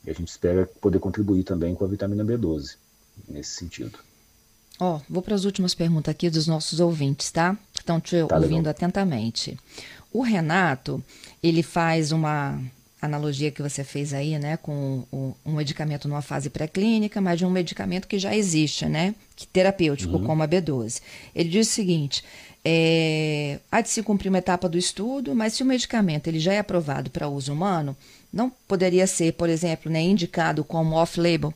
e 0.05 0.11
a 0.11 0.14
gente 0.14 0.29
espera 0.29 0.68
poder 0.81 0.98
contribuir 0.98 1.44
também 1.44 1.75
com 1.75 1.85
a 1.85 1.88
vitamina 1.88 2.25
B12 2.25 2.77
nesse 3.29 3.51
sentido. 3.51 3.98
Ó, 4.81 4.96
oh, 4.96 5.01
vou 5.09 5.22
para 5.22 5.35
as 5.35 5.44
últimas 5.44 5.75
perguntas 5.75 6.11
aqui 6.11 6.31
dos 6.31 6.46
nossos 6.46 6.81
ouvintes, 6.81 7.31
tá? 7.31 7.57
Que 7.72 7.83
estão 7.83 8.01
te 8.01 8.27
tá 8.27 8.37
ouvindo 8.37 8.57
legal. 8.57 8.70
atentamente. 8.70 9.57
O 10.12 10.22
Renato, 10.22 11.03
ele 11.42 11.62
faz 11.62 12.11
uma 12.11 12.61
analogia 13.03 13.51
que 13.51 13.61
você 13.61 13.83
fez 13.83 14.15
aí, 14.15 14.38
né, 14.38 14.57
com 14.57 15.03
um, 15.12 15.35
um 15.45 15.53
medicamento 15.55 16.07
numa 16.07 16.23
fase 16.23 16.49
pré-clínica, 16.49 17.21
mas 17.21 17.38
de 17.38 17.45
um 17.45 17.51
medicamento 17.51 18.07
que 18.07 18.19
já 18.19 18.35
existe, 18.35 18.87
né, 18.87 19.15
que 19.35 19.47
terapêutico, 19.47 20.17
uhum. 20.17 20.25
como 20.25 20.43
a 20.43 20.49
B12. 20.49 21.03
Ele 21.35 21.49
diz 21.49 21.69
o 21.69 21.73
seguinte: 21.73 22.25
é, 22.65 23.59
há 23.71 23.81
de 23.81 23.88
se 23.88 24.03
cumprir 24.03 24.29
uma 24.29 24.38
etapa 24.38 24.69
do 24.69 24.79
estudo, 24.79 25.35
mas 25.35 25.55
se 25.55 25.62
o 25.65 25.67
medicamento 25.67 26.29
ele 26.29 26.38
já 26.38 26.53
é 26.53 26.61
aprovado 26.61 27.11
para 27.11 27.29
uso 27.29 27.53
humano, 27.53 27.97
não 28.33 28.51
poderia 28.69 29.07
ser, 29.07 29.33
por 29.33 29.49
exemplo, 29.49 29.91
né, 29.91 30.01
indicado 30.01 30.62
como 30.62 30.95
off-label? 30.95 31.53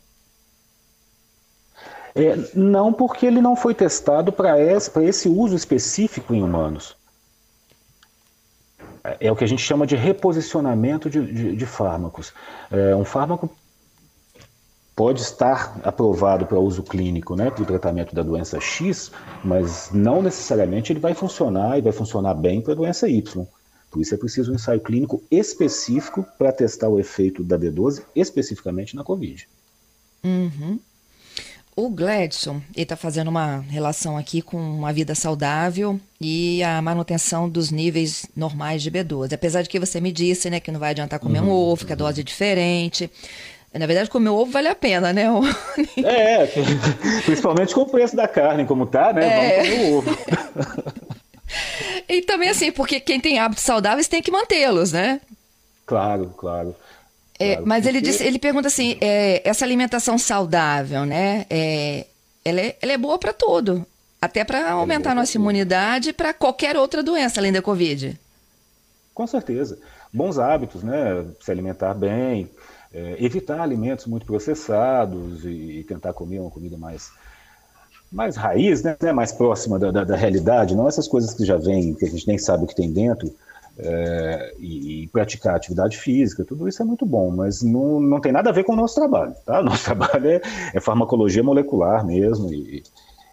É, 2.14 2.34
não, 2.54 2.92
porque 2.92 3.26
ele 3.26 3.40
não 3.40 3.54
foi 3.54 3.74
testado 3.74 4.32
para 4.32 4.58
esse, 4.60 4.90
esse 5.04 5.28
uso 5.28 5.54
específico 5.54 6.34
em 6.34 6.42
humanos. 6.42 6.96
É, 9.20 9.30
o 9.30 9.36
que 9.36 9.44
a 9.44 9.48
gente 9.48 9.62
chama 9.62 9.86
de 9.86 9.96
reposicionamento 9.96 11.08
de, 11.08 11.24
de, 11.24 11.56
de 11.56 11.66
fármacos. 11.66 12.32
É, 12.70 12.94
um 12.96 13.04
fármaco 13.04 13.50
pode 14.96 15.20
estar 15.20 15.78
aprovado 15.84 16.46
para 16.46 16.58
uso 16.58 16.82
clínico, 16.82 17.36
né, 17.36 17.50
para 17.50 17.62
o 17.62 17.66
tratamento 17.66 18.14
da 18.14 18.22
doença 18.22 18.58
X, 18.58 19.12
mas 19.44 19.90
não 19.92 20.22
necessariamente 20.22 20.90
ele 20.90 21.00
vai 21.00 21.12
funcionar 21.12 21.78
e 21.78 21.82
vai 21.82 21.92
funcionar 21.92 22.32
bem 22.32 22.62
para 22.62 22.72
a 22.72 22.76
doença 22.76 23.06
Y. 23.06 23.46
Por 23.90 24.00
isso 24.00 24.14
é 24.14 24.18
preciso 24.18 24.50
um 24.50 24.54
ensaio 24.54 24.80
clínico 24.80 25.22
específico 25.30 26.26
para 26.38 26.50
testar 26.50 26.88
o 26.88 26.98
efeito 26.98 27.44
da 27.44 27.58
B12 27.58 28.02
especificamente 28.14 28.96
na 28.96 29.04
Covid. 29.04 29.46
Uhum. 30.24 30.80
O 31.78 31.90
Gladson 31.90 32.62
está 32.74 32.96
fazendo 32.96 33.28
uma 33.28 33.58
relação 33.68 34.16
aqui 34.16 34.40
com 34.40 34.56
uma 34.56 34.94
vida 34.94 35.14
saudável 35.14 36.00
e 36.18 36.62
a 36.62 36.80
manutenção 36.80 37.46
dos 37.46 37.70
níveis 37.70 38.24
normais 38.34 38.82
de 38.82 38.90
B12. 38.90 39.34
Apesar 39.34 39.60
de 39.60 39.68
que 39.68 39.78
você 39.78 40.00
me 40.00 40.10
disse 40.10 40.48
né, 40.48 40.58
que 40.58 40.72
não 40.72 40.80
vai 40.80 40.92
adiantar 40.92 41.20
comer 41.20 41.42
uhum, 41.42 41.48
um 41.48 41.52
ovo, 41.52 41.84
que 41.84 41.92
a 41.92 41.96
dose 41.96 42.22
é 42.22 42.24
diferente. 42.24 43.10
Na 43.74 43.84
verdade, 43.84 44.08
comer 44.08 44.30
ovo 44.30 44.50
vale 44.50 44.68
a 44.68 44.74
pena, 44.74 45.12
né? 45.12 45.26
É, 46.02 46.46
principalmente 47.26 47.74
com 47.74 47.82
o 47.82 47.86
preço 47.86 48.16
da 48.16 48.26
carne, 48.26 48.64
como 48.64 48.86
tá, 48.86 49.12
né? 49.12 49.26
É. 49.26 49.62
Vamos 49.62 49.68
comer 49.68 49.92
ovo. 49.92 50.18
e 52.08 52.22
também 52.22 52.48
assim, 52.48 52.72
porque 52.72 53.00
quem 53.00 53.20
tem 53.20 53.38
hábitos 53.38 53.64
saudáveis 53.64 54.08
tem 54.08 54.22
que 54.22 54.30
mantê-los, 54.30 54.92
né? 54.92 55.20
Claro, 55.84 56.32
claro. 56.38 56.74
É, 57.38 57.60
mas 57.60 57.84
porque... 57.84 57.88
ele, 57.88 58.00
diz, 58.00 58.20
ele 58.20 58.38
pergunta 58.38 58.68
assim, 58.68 58.96
é, 59.00 59.46
essa 59.48 59.64
alimentação 59.64 60.18
saudável, 60.18 61.04
né? 61.04 61.46
É, 61.50 62.06
ela, 62.44 62.60
é, 62.60 62.76
ela 62.80 62.92
é 62.92 62.98
boa 62.98 63.18
para 63.18 63.32
tudo. 63.32 63.84
Até 64.20 64.44
para 64.44 64.58
é 64.58 64.70
aumentar 64.70 65.12
a 65.12 65.14
nossa 65.14 65.36
imunidade 65.36 66.12
para 66.12 66.32
qualquer 66.32 66.76
outra 66.76 67.02
doença 67.02 67.40
além 67.40 67.52
da 67.52 67.60
Covid. 67.60 68.18
Com 69.12 69.26
certeza. 69.26 69.78
Bons 70.12 70.38
hábitos, 70.38 70.82
né? 70.82 71.24
Se 71.40 71.50
alimentar 71.50 71.94
bem, 71.94 72.50
é, 72.92 73.16
evitar 73.18 73.60
alimentos 73.60 74.06
muito 74.06 74.24
processados 74.24 75.44
e, 75.44 75.80
e, 75.80 75.84
tentar 75.84 76.12
comer 76.12 76.40
uma 76.40 76.50
comida 76.50 76.78
mais, 76.78 77.10
mais 78.10 78.36
raiz, 78.36 78.82
né? 78.82 78.96
mais 79.14 79.32
próxima 79.32 79.78
da, 79.78 79.90
da, 79.90 80.04
da, 80.04 80.16
realidade, 80.16 80.74
não 80.74 80.88
essas 80.88 81.06
coisas 81.06 81.34
que 81.34 81.44
já 81.44 81.56
vêm, 81.56 81.94
que 81.94 82.06
a 82.06 82.08
gente 82.08 82.26
nem 82.26 82.38
sabe 82.38 82.64
o 82.64 82.66
que 82.66 82.74
tem 82.74 82.90
dentro, 82.90 83.34
é, 83.78 84.54
e, 84.58 85.08
praticar 85.12 85.54
atividade 85.54 85.98
física, 85.98 86.44
tudo 86.44 86.66
isso 86.68 86.82
é 86.82 86.84
muito 86.84 87.04
bom, 87.04 87.30
mas 87.30 87.62
não, 87.62 88.00
não 88.00 88.20
tem 88.20 88.32
nada 88.32 88.50
a 88.50 88.52
ver 88.52 88.64
com 88.64 88.72
o 88.72 88.76
nosso 88.76 88.94
trabalho. 88.94 89.34
Tá? 89.44 89.60
Nosso 89.62 89.84
trabalho 89.84 90.28
é, 90.28 90.40
é 90.74 90.80
farmacologia 90.80 91.42
molecular 91.42 92.04
mesmo, 92.04 92.52
e, 92.52 92.82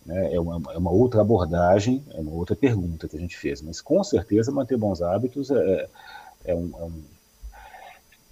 né, 0.06 0.34
é, 0.34 0.40
uma, 0.40 0.62
é 0.74 0.78
uma 0.78 0.92
outra 0.92 1.22
abordagem, 1.22 2.04
é 2.14 2.20
uma 2.20 2.34
outra 2.34 2.56
pergunta 2.56 3.08
que 3.08 3.16
a 3.16 3.20
gente 3.20 3.38
fez, 3.38 3.62
mas 3.62 3.80
com 3.80 4.04
certeza 4.04 4.52
manter 4.52 4.78
bons 4.78 5.02
hábitos 5.02 5.50
é, 5.50 5.88
é, 6.46 6.56
um, 6.56 6.72
é, 6.78 6.84
um, 6.84 7.02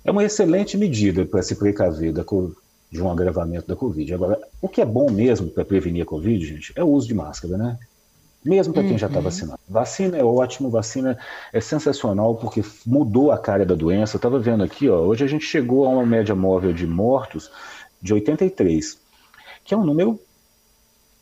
é 0.05 0.11
uma 0.11 0.23
excelente 0.23 0.77
medida 0.77 1.25
para 1.25 1.41
se 1.41 1.55
precaver 1.55 2.11
da, 2.11 2.23
de 2.91 3.01
um 3.01 3.09
agravamento 3.09 3.67
da 3.67 3.75
Covid. 3.75 4.13
Agora, 4.13 4.39
o 4.61 4.67
que 4.67 4.81
é 4.81 4.85
bom 4.85 5.09
mesmo 5.09 5.49
para 5.49 5.63
prevenir 5.63 6.03
a 6.03 6.05
Covid, 6.05 6.45
gente, 6.45 6.73
é 6.75 6.83
o 6.83 6.89
uso 6.89 7.07
de 7.07 7.13
máscara, 7.13 7.57
né? 7.57 7.79
Mesmo 8.43 8.73
para 8.73 8.81
quem 8.81 8.91
tá 8.91 8.93
uhum. 8.93 8.99
já 8.99 9.07
está 9.07 9.19
vacinado. 9.19 9.59
Vacina 9.67 10.17
é 10.17 10.23
ótimo, 10.23 10.69
vacina 10.69 11.17
é 11.53 11.61
sensacional 11.61 12.35
porque 12.35 12.63
mudou 12.85 13.31
a 13.31 13.37
cara 13.37 13.65
da 13.65 13.75
doença. 13.75 14.15
Eu 14.15 14.19
estava 14.19 14.39
vendo 14.39 14.63
aqui, 14.63 14.89
ó, 14.89 14.99
hoje 14.99 15.23
a 15.23 15.27
gente 15.27 15.45
chegou 15.45 15.85
a 15.85 15.89
uma 15.89 16.05
média 16.05 16.35
móvel 16.35 16.73
de 16.73 16.87
mortos 16.87 17.51
de 18.01 18.13
83, 18.13 18.97
que 19.63 19.73
é 19.73 19.77
um 19.77 19.85
número 19.85 20.19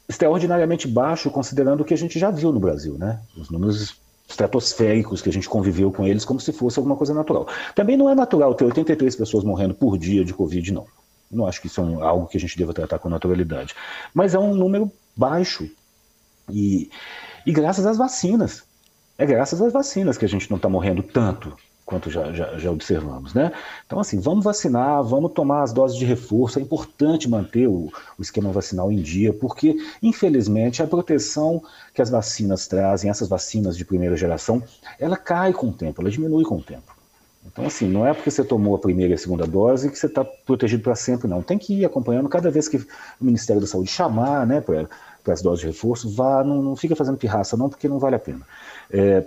extraordinariamente 0.07 0.87
baixo 0.87 1.29
considerando 1.29 1.81
o 1.81 1.85
que 1.85 1.93
a 1.93 1.97
gente 1.97 2.17
já 2.17 2.31
viu 2.31 2.51
no 2.51 2.59
Brasil, 2.59 2.97
né? 2.97 3.19
Os 3.37 3.49
números 3.49 3.95
estratosféricos 4.27 5.21
que 5.21 5.29
a 5.29 5.33
gente 5.33 5.49
conviveu 5.49 5.91
com 5.91 6.05
eles 6.05 6.23
como 6.23 6.39
se 6.39 6.53
fosse 6.53 6.79
alguma 6.79 6.95
coisa 6.95 7.13
natural. 7.13 7.47
Também 7.75 7.97
não 7.97 8.09
é 8.09 8.15
natural 8.15 8.53
ter 8.55 8.65
83 8.65 9.15
pessoas 9.15 9.43
morrendo 9.43 9.73
por 9.73 9.97
dia 9.97 10.23
de 10.23 10.33
Covid, 10.33 10.71
não. 10.71 10.85
Não 11.29 11.45
acho 11.45 11.61
que 11.61 11.67
isso 11.67 11.81
é 11.81 12.03
algo 12.03 12.27
que 12.27 12.37
a 12.37 12.39
gente 12.39 12.57
deva 12.57 12.73
tratar 12.73 12.97
com 12.97 13.09
naturalidade. 13.09 13.75
Mas 14.13 14.33
é 14.33 14.39
um 14.39 14.55
número 14.55 14.91
baixo 15.15 15.69
e, 16.49 16.89
e 17.45 17.51
graças 17.51 17.85
às 17.85 17.97
vacinas. 17.97 18.63
É 19.17 19.25
graças 19.25 19.61
às 19.61 19.73
vacinas 19.73 20.17
que 20.17 20.25
a 20.25 20.29
gente 20.29 20.49
não 20.49 20.57
está 20.57 20.69
morrendo 20.69 21.03
tanto 21.03 21.55
quanto 21.89 22.11
já, 22.11 22.31
já, 22.31 22.55
já, 22.59 22.69
observamos, 22.69 23.33
né? 23.33 23.51
Então, 23.87 23.99
assim, 23.99 24.19
vamos 24.19 24.45
vacinar, 24.45 25.03
vamos 25.03 25.31
tomar 25.31 25.63
as 25.63 25.73
doses 25.73 25.97
de 25.97 26.05
reforço. 26.05 26.59
É 26.59 26.61
importante 26.61 27.27
manter 27.27 27.67
o, 27.67 27.91
o, 28.15 28.21
esquema 28.21 28.51
vacinal 28.51 28.91
em 28.91 29.01
dia, 29.01 29.33
porque, 29.33 29.75
infelizmente, 30.01 30.83
a 30.83 30.87
proteção 30.87 31.63
que 31.91 31.99
as 31.99 32.11
vacinas 32.11 32.67
trazem, 32.67 33.09
essas 33.09 33.27
vacinas 33.27 33.75
de 33.75 33.83
primeira 33.83 34.15
geração, 34.15 34.61
ela 34.99 35.17
cai 35.17 35.51
com 35.51 35.69
o 35.69 35.73
tempo, 35.73 35.99
ela 35.99 36.11
diminui 36.11 36.43
com 36.43 36.57
o 36.57 36.61
tempo. 36.61 36.95
Então, 37.51 37.65
assim, 37.65 37.87
não 37.87 38.05
é 38.05 38.13
porque 38.13 38.29
você 38.29 38.43
tomou 38.43 38.75
a 38.75 38.79
primeira 38.79 39.13
e 39.13 39.15
a 39.15 39.17
segunda 39.17 39.47
dose 39.47 39.89
que 39.89 39.97
você 39.97 40.05
está 40.05 40.23
protegido 40.23 40.83
para 40.83 40.93
sempre, 40.95 41.27
não. 41.27 41.41
Tem 41.41 41.57
que 41.57 41.73
ir 41.73 41.85
acompanhando 41.85 42.29
cada 42.29 42.51
vez 42.51 42.67
que 42.67 42.77
o 42.77 42.85
Ministério 43.19 43.61
da 43.61 43.67
Saúde 43.67 43.89
chamar, 43.89 44.45
né, 44.45 44.61
para 44.61 44.87
para 45.23 45.33
as 45.33 45.41
doses 45.41 45.61
de 45.61 45.67
reforço, 45.67 46.09
vá, 46.09 46.43
não, 46.43 46.61
não 46.61 46.75
fica 46.75 46.95
fazendo 46.95 47.17
pirraça 47.17 47.57
não, 47.57 47.69
porque 47.69 47.87
não 47.87 47.99
vale 47.99 48.15
a 48.15 48.19
pena. 48.19 48.41
É, 48.91 49.25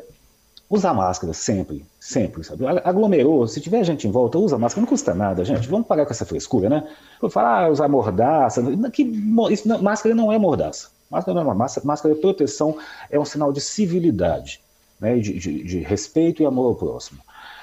usar 0.68 0.94
máscara 0.94 1.32
sempre, 1.32 1.84
sempre, 2.00 2.42
sabe? 2.42 2.66
Aglomerou, 2.66 3.46
se 3.46 3.60
tiver 3.60 3.84
gente 3.84 4.08
em 4.08 4.10
volta, 4.10 4.38
usa 4.38 4.58
máscara, 4.58 4.80
não 4.80 4.88
custa 4.88 5.14
nada, 5.14 5.44
gente. 5.44 5.68
Vamos 5.68 5.86
parar 5.86 6.06
com 6.06 6.12
essa 6.12 6.24
frescura, 6.24 6.68
né? 6.68 6.88
Falar, 7.30 7.64
ah, 7.64 7.68
usar 7.68 7.88
mordaça, 7.88 8.62
que, 8.90 9.02
isso, 9.50 9.68
não, 9.68 9.82
máscara 9.82 10.14
não 10.14 10.32
é 10.32 10.38
mordaça. 10.38 10.88
Máscara 11.10 11.34
não 11.34 11.42
é 11.42 11.44
uma 11.44 11.54
máscara, 11.54 11.86
máscara 11.86 12.14
é 12.14 12.18
proteção, 12.18 12.76
é 13.10 13.18
um 13.20 13.24
sinal 13.24 13.52
de 13.52 13.60
civilidade, 13.60 14.60
né? 14.98 15.18
de, 15.18 15.38
de, 15.38 15.62
de 15.62 15.78
respeito 15.80 16.42
e 16.42 16.46
amor 16.46 16.68
ao 16.68 16.74
próximo. 16.74 17.20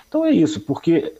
Então 0.08 0.24
é 0.24 0.32
isso, 0.32 0.62
porque 0.62 1.15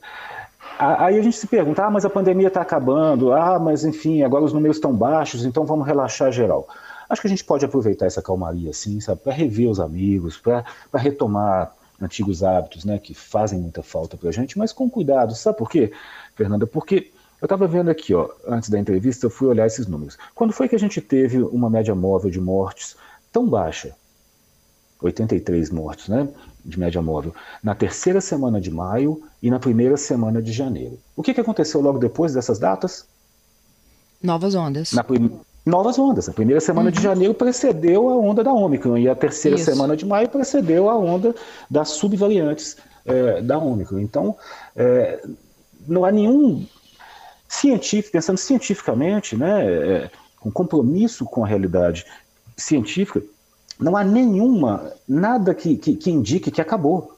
Aí 0.78 1.18
a 1.18 1.22
gente 1.22 1.36
se 1.36 1.46
pergunta, 1.46 1.84
ah, 1.84 1.90
mas 1.90 2.06
a 2.06 2.10
pandemia 2.10 2.48
está 2.48 2.62
acabando, 2.62 3.34
ah, 3.34 3.58
mas 3.58 3.84
enfim, 3.84 4.22
agora 4.22 4.42
os 4.42 4.54
números 4.54 4.78
estão 4.78 4.94
baixos, 4.94 5.44
então 5.44 5.66
vamos 5.66 5.86
relaxar 5.86 6.32
geral. 6.32 6.66
Acho 7.10 7.22
que 7.22 7.26
a 7.26 7.30
gente 7.30 7.44
pode 7.44 7.64
aproveitar 7.64 8.06
essa 8.06 8.22
calmaria, 8.22 8.70
assim, 8.70 9.00
sabe, 9.00 9.20
para 9.20 9.32
rever 9.32 9.68
os 9.68 9.80
amigos, 9.80 10.38
para 10.38 10.64
retomar 10.94 11.74
antigos 12.00 12.44
hábitos, 12.44 12.84
né, 12.84 13.00
que 13.00 13.12
fazem 13.12 13.58
muita 13.58 13.82
falta 13.82 14.16
para 14.16 14.28
a 14.28 14.32
gente, 14.32 14.56
mas 14.56 14.72
com 14.72 14.88
cuidado. 14.88 15.34
Sabe 15.34 15.58
por 15.58 15.68
quê, 15.68 15.92
Fernanda? 16.36 16.68
Porque 16.68 17.10
eu 17.42 17.46
estava 17.46 17.66
vendo 17.66 17.90
aqui, 17.90 18.14
ó, 18.14 18.30
antes 18.46 18.70
da 18.70 18.78
entrevista, 18.78 19.26
eu 19.26 19.30
fui 19.30 19.48
olhar 19.48 19.66
esses 19.66 19.88
números. 19.88 20.16
Quando 20.36 20.52
foi 20.52 20.68
que 20.68 20.76
a 20.76 20.78
gente 20.78 21.00
teve 21.00 21.42
uma 21.42 21.68
média 21.68 21.96
móvel 21.96 22.30
de 22.30 22.40
mortes 22.40 22.96
tão 23.32 23.44
baixa? 23.44 23.92
83 25.02 25.68
mortos, 25.70 26.08
né? 26.08 26.28
De 26.64 26.78
média 26.78 27.02
móvel. 27.02 27.34
Na 27.60 27.74
terceira 27.74 28.20
semana 28.20 28.60
de 28.60 28.70
maio 28.70 29.20
e 29.42 29.50
na 29.50 29.58
primeira 29.58 29.96
semana 29.96 30.40
de 30.40 30.52
janeiro. 30.52 30.96
O 31.16 31.24
que, 31.24 31.34
que 31.34 31.40
aconteceu 31.40 31.80
logo 31.80 31.98
depois 31.98 32.34
dessas 32.34 32.58
datas? 32.60 33.04
Novas 34.22 34.54
ondas. 34.54 34.92
Na, 34.92 35.02
prim 35.02 35.40
novas 35.64 35.98
ondas. 35.98 36.28
A 36.28 36.32
primeira 36.32 36.60
semana 36.60 36.88
uhum. 36.88 36.94
de 36.94 37.02
janeiro 37.02 37.34
precedeu 37.34 38.08
a 38.08 38.16
onda 38.16 38.42
da 38.42 38.52
Ômicron 38.52 38.96
e 38.96 39.08
a 39.08 39.14
terceira 39.14 39.56
Isso. 39.56 39.64
semana 39.64 39.96
de 39.96 40.06
maio 40.06 40.28
precedeu 40.28 40.88
a 40.88 40.96
onda 40.96 41.34
das 41.70 41.90
subvariantes 41.90 42.76
é, 43.04 43.42
da 43.42 43.58
Ômicron. 43.58 43.98
Então, 43.98 44.36
é, 44.74 45.22
não 45.86 46.04
há 46.04 46.10
nenhum 46.10 46.66
científico, 47.48 48.12
pensando 48.12 48.38
cientificamente, 48.38 49.36
né, 49.36 49.66
é, 49.66 50.10
com 50.38 50.50
compromisso 50.50 51.24
com 51.24 51.44
a 51.44 51.48
realidade 51.48 52.06
científica, 52.56 53.22
não 53.78 53.96
há 53.96 54.04
nenhuma, 54.04 54.92
nada 55.08 55.54
que, 55.54 55.76
que, 55.76 55.96
que 55.96 56.10
indique 56.10 56.50
que 56.50 56.60
acabou. 56.60 57.16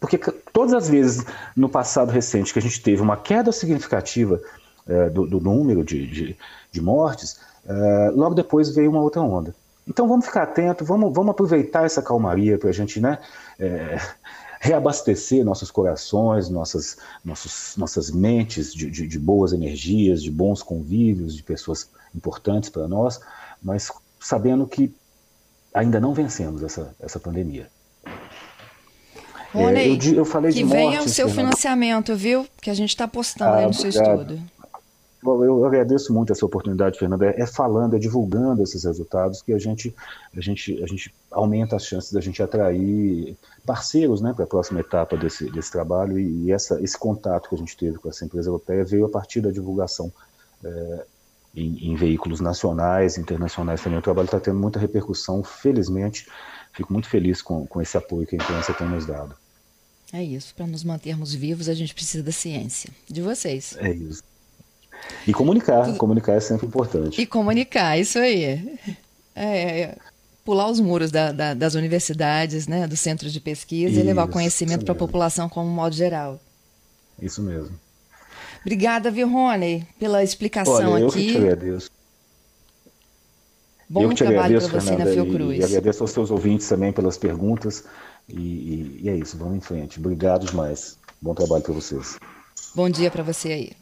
Porque 0.00 0.18
todas 0.52 0.74
as 0.74 0.88
vezes 0.88 1.24
no 1.56 1.68
passado 1.68 2.10
recente 2.10 2.52
que 2.52 2.58
a 2.58 2.62
gente 2.62 2.80
teve 2.80 3.02
uma 3.02 3.16
queda 3.16 3.50
significativa 3.50 4.40
é, 4.86 5.08
do, 5.08 5.26
do, 5.26 5.40
número 5.40 5.82
de, 5.82 6.06
de, 6.06 6.36
de 6.70 6.80
mortes, 6.80 7.40
Uh, 7.66 8.14
logo 8.14 8.34
depois 8.34 8.74
veio 8.74 8.90
uma 8.90 9.00
outra 9.00 9.22
onda. 9.22 9.54
Então 9.86 10.08
vamos 10.08 10.26
ficar 10.26 10.44
atento, 10.44 10.84
vamos, 10.84 11.12
vamos 11.12 11.30
aproveitar 11.30 11.84
essa 11.84 12.02
calmaria 12.02 12.58
para 12.58 12.70
a 12.70 12.72
gente 12.72 13.00
né, 13.00 13.18
é, 13.58 13.98
reabastecer 14.60 15.44
nossos 15.44 15.70
corações, 15.70 16.48
nossas, 16.48 16.96
nossos, 17.24 17.76
nossas 17.76 18.10
mentes 18.10 18.72
de, 18.72 18.90
de, 18.90 19.06
de, 19.06 19.18
boas 19.18 19.52
energias, 19.52 20.22
de 20.22 20.30
bons 20.30 20.62
convívios, 20.62 21.36
de 21.36 21.42
pessoas 21.42 21.88
importantes 22.14 22.70
para 22.70 22.88
nós, 22.88 23.20
mas 23.62 23.90
sabendo 24.18 24.66
que 24.66 24.94
ainda 25.74 26.00
não 26.00 26.14
vencemos 26.14 26.62
essa, 26.62 26.94
essa 26.98 27.20
pandemia. 27.20 27.68
Rony, 29.52 29.78
é, 29.78 29.88
eu, 29.88 30.14
eu, 30.14 30.24
falei 30.24 30.50
que 30.50 30.58
de 30.58 30.64
morte, 30.64 30.76
venha 30.76 31.02
o 31.02 31.08
seu 31.08 31.28
Fernanda. 31.28 31.56
financiamento, 31.56 32.16
viu? 32.16 32.46
Que 32.60 32.70
a 32.70 32.74
gente 32.74 32.88
está 32.88 33.04
apostando 33.04 33.52
ah, 33.52 33.58
aí 33.58 33.66
no 33.66 33.74
seu 33.74 33.90
estudo. 33.90 34.40
Bom, 35.24 35.42
eu 35.42 35.64
agradeço 35.64 36.12
muito 36.12 36.32
essa 36.32 36.44
oportunidade, 36.44 36.98
Fernanda. 36.98 37.24
É, 37.24 37.40
é, 37.40 37.46
falando, 37.46 37.96
é 37.96 37.98
divulgando 37.98 38.62
esses 38.62 38.84
resultados 38.84 39.40
que 39.40 39.54
a 39.54 39.58
gente, 39.58 39.96
a 40.36 40.40
gente, 40.42 40.84
a 40.84 40.86
gente 40.86 41.14
aumenta 41.30 41.76
as 41.76 41.86
chances 41.86 42.12
da 42.12 42.20
gente 42.20 42.42
atrair 42.42 43.34
parceiros 43.64 44.20
né, 44.20 44.34
para 44.34 44.44
a 44.44 44.46
próxima 44.46 44.80
etapa 44.80 45.16
desse, 45.16 45.50
desse 45.50 45.72
trabalho. 45.72 46.18
E, 46.18 46.44
e, 46.44 46.52
essa, 46.52 46.78
esse 46.82 46.98
contato 46.98 47.48
que 47.48 47.54
a 47.54 47.58
gente 47.58 47.74
teve 47.74 47.96
com 47.96 48.10
essa 48.10 48.22
empresa 48.22 48.50
europeia 48.50 48.84
veio 48.84 49.06
a 49.06 49.08
partir 49.08 49.40
da 49.40 49.50
divulgação 49.50 50.12
é, 50.62 51.06
em, 51.56 51.92
em, 51.92 51.96
veículos 51.96 52.40
nacionais, 52.40 53.16
internacionais 53.16 53.82
também. 53.82 53.98
O 53.98 54.02
trabalho 54.02 54.26
está 54.26 54.38
tendo 54.38 54.58
muita 54.58 54.78
repercussão, 54.78 55.42
felizmente. 55.42 56.28
Fico 56.74 56.92
muito 56.92 57.08
feliz 57.08 57.40
com, 57.40 57.66
com 57.66 57.80
esse 57.80 57.96
apoio 57.96 58.26
que 58.26 58.36
a 58.36 58.44
imprensa 58.44 58.74
tem 58.74 58.86
nos 58.86 59.06
dado. 59.06 59.34
É 60.12 60.22
isso. 60.22 60.54
Para 60.54 60.66
nos 60.66 60.84
mantermos 60.84 61.32
vivos, 61.32 61.66
a 61.70 61.72
gente 61.72 61.94
precisa 61.94 62.22
da 62.22 62.30
ciência. 62.30 62.90
De 63.08 63.22
vocês. 63.22 63.74
É 63.78 63.90
isso. 63.90 64.33
E 65.26 65.32
comunicar, 65.32 65.86
Tudo... 65.86 65.98
comunicar 65.98 66.34
é 66.34 66.40
sempre 66.40 66.66
importante. 66.66 67.20
E 67.20 67.26
comunicar, 67.26 67.98
isso 67.98 68.18
aí. 68.18 68.78
É, 69.34 69.80
é, 69.82 69.96
pular 70.44 70.70
os 70.70 70.78
muros 70.78 71.10
da, 71.10 71.32
da, 71.32 71.54
das 71.54 71.74
universidades, 71.74 72.66
né, 72.66 72.86
dos 72.86 73.00
centros 73.00 73.32
de 73.32 73.40
pesquisa 73.40 73.92
isso, 73.92 74.00
e 74.00 74.02
levar 74.02 74.28
conhecimento 74.28 74.84
para 74.84 74.92
a 74.92 74.96
população 74.96 75.48
como 75.48 75.68
modo 75.68 75.94
geral. 75.94 76.38
Isso 77.20 77.42
mesmo. 77.42 77.74
Obrigada, 78.60 79.10
viu, 79.10 79.28
Rony, 79.28 79.86
pela 79.98 80.22
explicação 80.22 80.92
Olha, 80.92 81.02
eu 81.02 81.08
aqui. 81.08 81.20
Eu 81.20 81.26
que 81.26 81.32
te 81.32 81.36
agradeço. 81.38 81.90
Bom 83.88 84.02
eu 84.02 84.08
que 84.08 84.14
te 84.14 84.24
trabalho 84.24 84.68
para 84.68 84.80
você 84.80 84.96
na 84.96 85.06
Fiocruz. 85.06 85.58
E, 85.58 85.60
e 85.60 85.64
agradeço 85.64 86.02
aos 86.02 86.10
seus 86.10 86.30
ouvintes 86.30 86.68
também 86.68 86.92
pelas 86.92 87.18
perguntas. 87.18 87.84
E, 88.28 88.40
e, 88.40 89.00
e 89.02 89.08
é 89.08 89.16
isso, 89.16 89.36
vamos 89.36 89.56
em 89.56 89.60
frente. 89.60 89.98
Obrigado 89.98 90.46
demais. 90.46 90.96
Bom 91.20 91.34
trabalho 91.34 91.62
para 91.62 91.74
vocês. 91.74 92.18
Bom 92.74 92.88
dia 92.88 93.10
para 93.10 93.22
você 93.22 93.48
aí. 93.52 93.72